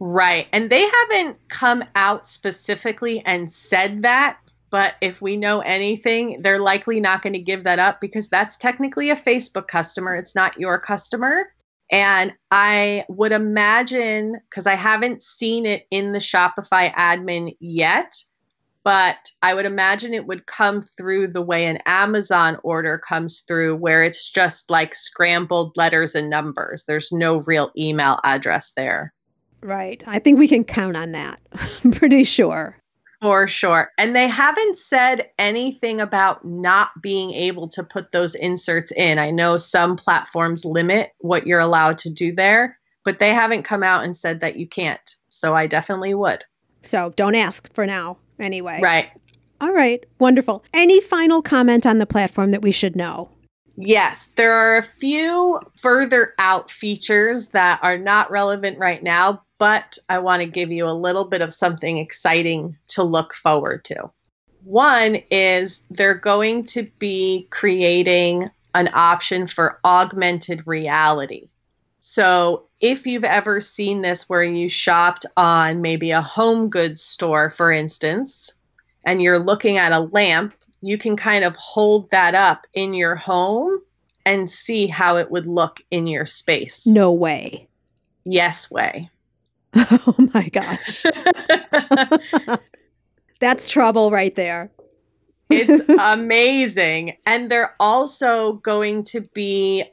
[0.00, 0.48] Right.
[0.52, 4.38] And they haven't come out specifically and said that,
[4.70, 8.56] but if we know anything, they're likely not going to give that up because that's
[8.56, 10.14] technically a Facebook customer.
[10.14, 11.46] It's not your customer.
[11.90, 18.14] And I would imagine, because I haven't seen it in the Shopify admin yet,
[18.84, 23.76] but I would imagine it would come through the way an Amazon order comes through,
[23.76, 26.84] where it's just like scrambled letters and numbers.
[26.86, 29.12] There's no real email address there.
[29.60, 30.02] Right.
[30.06, 31.40] I think we can count on that.
[31.84, 32.76] I'm pretty sure.
[33.20, 33.92] For sure.
[33.98, 39.18] And they haven't said anything about not being able to put those inserts in.
[39.18, 43.82] I know some platforms limit what you're allowed to do there, but they haven't come
[43.82, 45.16] out and said that you can't.
[45.28, 46.44] So I definitely would.
[46.82, 48.80] So don't ask for now, anyway.
[48.82, 49.10] Right.
[49.60, 50.02] All right.
[50.18, 50.64] Wonderful.
[50.72, 53.28] Any final comment on the platform that we should know?
[53.82, 59.96] Yes, there are a few further out features that are not relevant right now, but
[60.10, 64.10] I want to give you a little bit of something exciting to look forward to.
[64.64, 71.48] One is they're going to be creating an option for augmented reality.
[72.00, 77.48] So, if you've ever seen this where you shopped on maybe a home goods store,
[77.48, 78.52] for instance,
[79.04, 83.16] and you're looking at a lamp, you can kind of hold that up in your
[83.16, 83.80] home
[84.24, 86.86] and see how it would look in your space.
[86.86, 87.66] No way.
[88.24, 89.10] Yes, way.
[89.74, 91.04] Oh my gosh.
[93.40, 94.70] That's trouble right there.
[95.48, 97.16] it's amazing.
[97.24, 99.84] And they're also going to be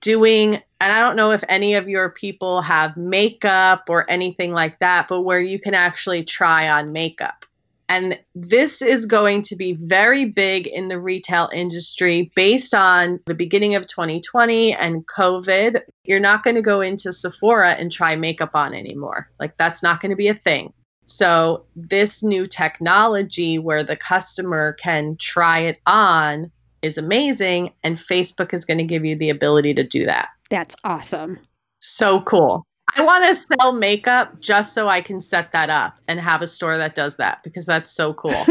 [0.00, 4.78] doing, and I don't know if any of your people have makeup or anything like
[4.78, 7.46] that, but where you can actually try on makeup.
[7.88, 13.34] And this is going to be very big in the retail industry based on the
[13.34, 15.82] beginning of 2020 and COVID.
[16.04, 19.28] You're not going to go into Sephora and try makeup on anymore.
[19.38, 20.72] Like, that's not going to be a thing.
[21.08, 26.50] So, this new technology where the customer can try it on
[26.82, 27.72] is amazing.
[27.84, 30.30] And Facebook is going to give you the ability to do that.
[30.50, 31.38] That's awesome.
[31.78, 32.66] So cool.
[32.94, 36.46] I want to sell makeup just so I can set that up and have a
[36.46, 38.46] store that does that because that's so cool.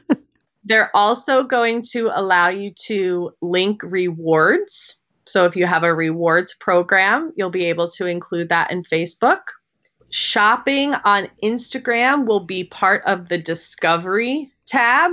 [0.64, 5.02] They're also going to allow you to link rewards.
[5.24, 9.40] So if you have a rewards program, you'll be able to include that in Facebook.
[10.10, 15.12] Shopping on Instagram will be part of the discovery tab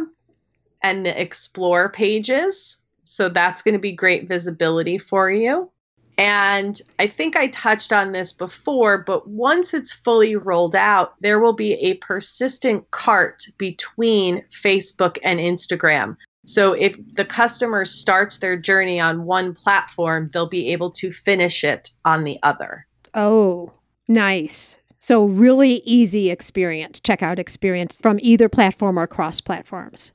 [0.81, 2.83] and the explore pages.
[3.03, 5.71] So that's going to be great visibility for you.
[6.17, 11.39] And I think I touched on this before, but once it's fully rolled out, there
[11.39, 16.17] will be a persistent cart between Facebook and Instagram.
[16.45, 21.63] So if the customer starts their journey on one platform, they'll be able to finish
[21.63, 22.87] it on the other.
[23.13, 23.71] Oh,
[24.07, 24.77] nice.
[24.99, 30.11] So, really easy experience, checkout experience from either platform or cross platforms.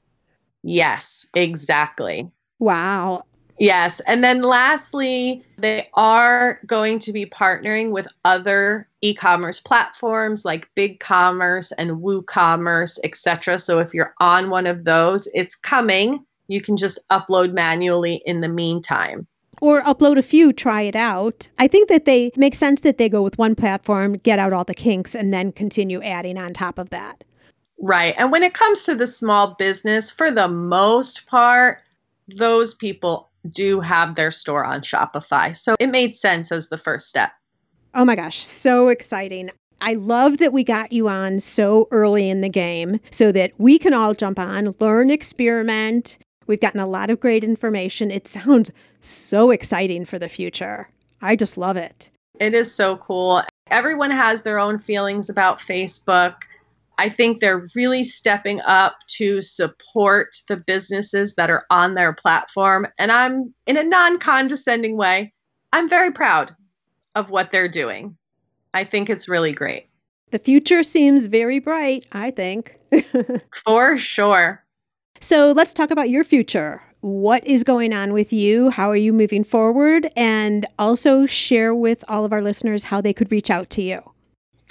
[0.63, 2.31] Yes, exactly.
[2.59, 3.25] Wow.
[3.59, 4.01] Yes.
[4.07, 11.73] And then lastly, they are going to be partnering with other e-commerce platforms like BigCommerce
[11.79, 13.59] and WooCommerce, etc.
[13.59, 16.25] So if you're on one of those, it's coming.
[16.49, 19.27] You can just upload manually in the meantime.
[19.61, 21.49] Or upload a few, try it out.
[21.59, 24.65] I think that they make sense that they go with one platform, get out all
[24.65, 27.23] the kinks, and then continue adding on top of that.
[27.81, 28.15] Right.
[28.19, 31.83] And when it comes to the small business, for the most part,
[32.29, 35.57] those people do have their store on Shopify.
[35.57, 37.33] So it made sense as the first step.
[37.95, 39.51] Oh my gosh, so exciting.
[39.81, 43.79] I love that we got you on so early in the game so that we
[43.79, 46.19] can all jump on, learn, experiment.
[46.47, 48.11] We've gotten a lot of great information.
[48.11, 48.71] It sounds
[49.01, 50.89] so exciting for the future.
[51.21, 52.11] I just love it.
[52.39, 53.43] It is so cool.
[53.69, 56.35] Everyone has their own feelings about Facebook.
[57.03, 62.87] I think they're really stepping up to support the businesses that are on their platform.
[62.97, 65.33] And I'm, in a non condescending way,
[65.73, 66.55] I'm very proud
[67.17, 68.17] of what they're doing.
[68.73, 69.89] I think it's really great.
[70.31, 72.79] The future seems very bright, I think.
[73.65, 74.65] For sure.
[75.21, 76.81] So let's talk about your future.
[77.01, 78.71] What is going on with you?
[78.71, 80.09] How are you moving forward?
[80.15, 84.12] And also share with all of our listeners how they could reach out to you.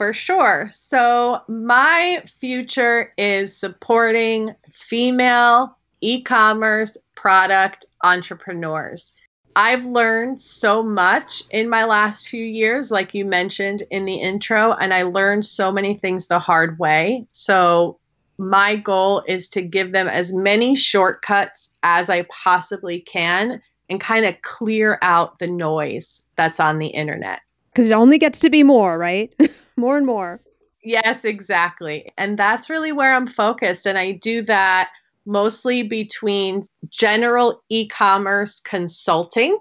[0.02, 0.68] For sure.
[0.74, 9.14] So, my future is supporting female e commerce product entrepreneurs.
[9.56, 14.74] I've learned so much in my last few years, like you mentioned in the intro,
[14.74, 17.28] and I learned so many things the hard way.
[17.32, 18.00] So,
[18.40, 24.26] my goal is to give them as many shortcuts as I possibly can and kind
[24.26, 27.42] of clear out the noise that's on the internet.
[27.72, 29.32] Because it only gets to be more, right?
[29.82, 30.42] more and more.
[30.84, 32.10] Yes, exactly.
[32.18, 33.86] And that's really where I'm focused.
[33.86, 34.90] And I do that
[35.26, 39.58] mostly between general e commerce consulting.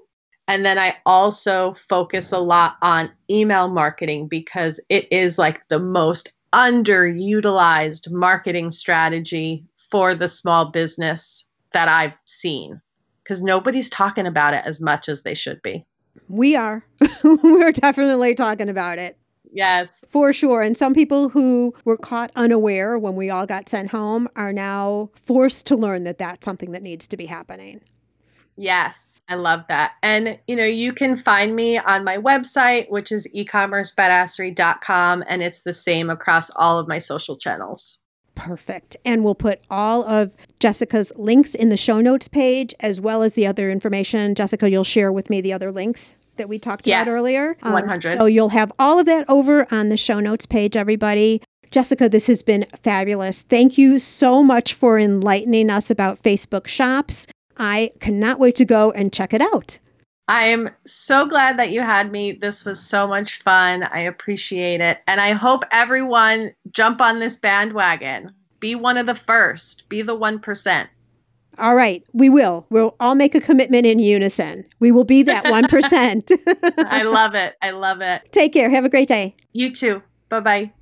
[0.49, 5.79] And then I also focus a lot on email marketing because it is like the
[5.79, 12.81] most underutilized marketing strategy for the small business that I've seen
[13.23, 15.85] because nobody's talking about it as much as they should be.
[16.29, 16.85] We are.
[17.23, 19.17] We're definitely talking about it.
[19.53, 20.05] Yes.
[20.09, 20.63] For sure.
[20.63, 25.11] And some people who were caught unaware when we all got sent home are now
[25.15, 27.81] forced to learn that that's something that needs to be happening.
[28.57, 29.93] Yes, I love that.
[30.03, 35.63] And you know, you can find me on my website, which is ecommercebadassery.com, and it's
[35.63, 38.01] the same across all of my social channels.
[38.35, 38.97] Perfect.
[39.05, 40.31] And we'll put all of
[40.61, 44.35] Jessica's links in the show notes page, as well as the other information.
[44.35, 47.57] Jessica, you'll share with me the other links that we talked yes, about earlier.
[47.63, 48.19] Um, 100.
[48.19, 51.43] So you'll have all of that over on the show notes page, everybody.
[51.71, 53.43] Jessica, this has been fabulous.
[53.43, 57.27] Thank you so much for enlightening us about Facebook shops.
[57.59, 59.79] I cannot wait to go and check it out.
[60.27, 62.33] I am so glad that you had me.
[62.33, 63.83] This was so much fun.
[63.83, 64.99] I appreciate it.
[65.07, 68.33] And I hope everyone jump on this bandwagon.
[68.61, 69.89] Be one of the first.
[69.89, 70.89] Be the 1%.
[71.61, 72.67] All right, we will.
[72.71, 74.65] We'll all make a commitment in unison.
[74.79, 76.79] We will be that 1%.
[76.89, 77.55] I love it.
[77.61, 78.23] I love it.
[78.33, 78.71] Take care.
[78.71, 79.37] Have a great day.
[79.53, 80.03] You too.
[80.31, 80.73] Bye bye.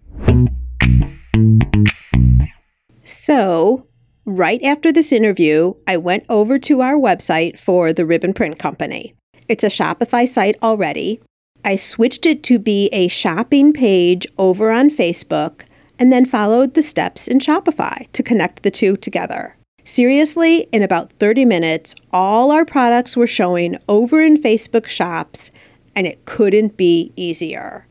[3.03, 3.89] So,
[4.25, 9.15] right after this interview, I went over to our website for the Ribbon Print Company.
[9.49, 11.21] It's a Shopify site already.
[11.65, 15.63] I switched it to be a shopping page over on Facebook
[15.99, 19.58] and then followed the steps in Shopify to connect the two together.
[19.89, 25.51] Seriously, in about 30 minutes, all our products were showing over in Facebook shops,
[25.97, 27.87] and it couldn't be easier.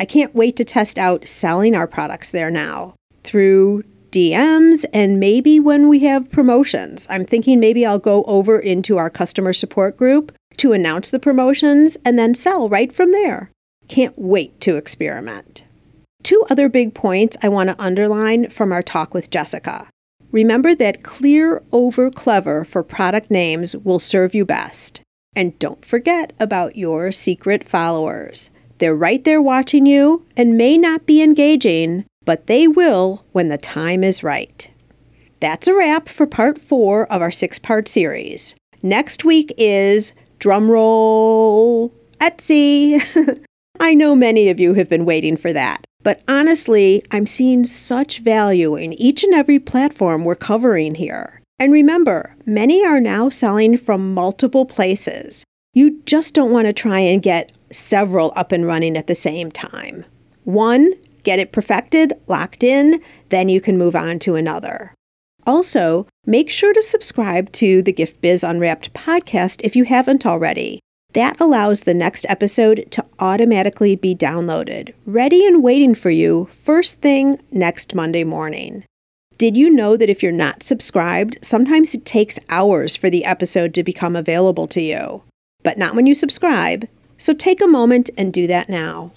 [0.00, 3.82] I can't wait to test out selling our products there now through
[4.12, 7.06] DMs and maybe when we have promotions.
[7.10, 11.98] I'm thinking maybe I'll go over into our customer support group to announce the promotions
[12.02, 13.50] and then sell right from there.
[13.88, 15.64] Can't wait to experiment.
[16.22, 19.91] Two other big points I want to underline from our talk with Jessica.
[20.32, 25.02] Remember that clear over clever for product names will serve you best.
[25.36, 28.50] And don't forget about your secret followers.
[28.78, 33.58] They're right there watching you and may not be engaging, but they will when the
[33.58, 34.68] time is right.
[35.40, 38.54] That's a wrap for part four of our six part series.
[38.82, 43.44] Next week is drumroll Etsy.
[43.80, 45.86] I know many of you have been waiting for that.
[46.02, 51.40] But honestly, I'm seeing such value in each and every platform we're covering here.
[51.58, 55.44] And remember, many are now selling from multiple places.
[55.74, 59.50] You just don't want to try and get several up and running at the same
[59.50, 60.04] time.
[60.44, 60.92] One,
[61.22, 64.92] get it perfected, locked in, then you can move on to another.
[65.46, 70.80] Also, make sure to subscribe to the Gift Biz Unwrapped podcast if you haven't already.
[71.14, 77.02] That allows the next episode to automatically be downloaded, ready and waiting for you first
[77.02, 78.84] thing next Monday morning.
[79.36, 83.74] Did you know that if you're not subscribed, sometimes it takes hours for the episode
[83.74, 85.22] to become available to you?
[85.62, 86.88] But not when you subscribe.
[87.18, 89.12] So take a moment and do that now.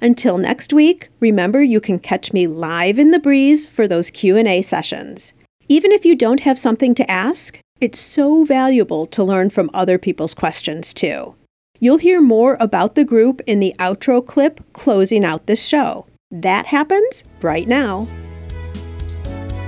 [0.00, 4.62] Until next week, remember you can catch me live in the breeze for those Q&A
[4.62, 5.34] sessions.
[5.68, 9.98] Even if you don't have something to ask, it's so valuable to learn from other
[9.98, 11.34] people's questions too.
[11.80, 16.06] You'll hear more about the group in the outro clip closing out this show.
[16.30, 18.08] That happens right now.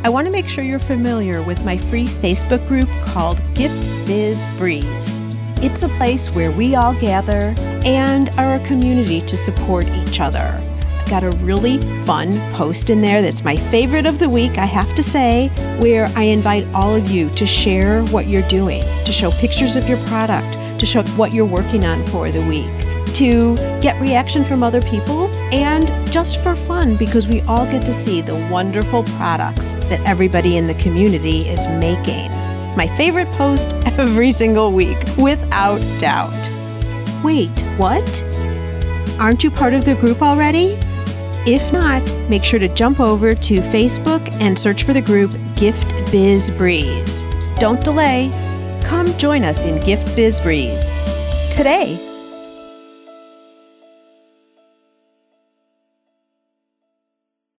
[0.02, 4.46] I want to make sure you're familiar with my free Facebook group called Gift Biz
[4.56, 5.20] Breeze.
[5.62, 7.54] It's a place where we all gather
[7.84, 10.58] and are a community to support each other
[11.10, 14.94] got a really fun post in there that's my favorite of the week, I have
[14.94, 15.48] to say,
[15.80, 19.88] where I invite all of you to share what you're doing, to show pictures of
[19.88, 22.70] your product, to show what you're working on for the week,
[23.16, 27.92] to get reaction from other people, and just for fun because we all get to
[27.92, 32.30] see the wonderful products that everybody in the community is making.
[32.76, 36.50] My favorite post every single week, without doubt.
[37.24, 38.24] Wait, what?
[39.18, 40.78] Aren't you part of the group already?
[41.46, 45.86] If not, make sure to jump over to Facebook and search for the group Gift
[46.12, 47.24] Biz Breeze.
[47.56, 48.30] Don't delay.
[48.84, 50.96] Come join us in Gift Biz Breeze.
[51.50, 51.98] Today,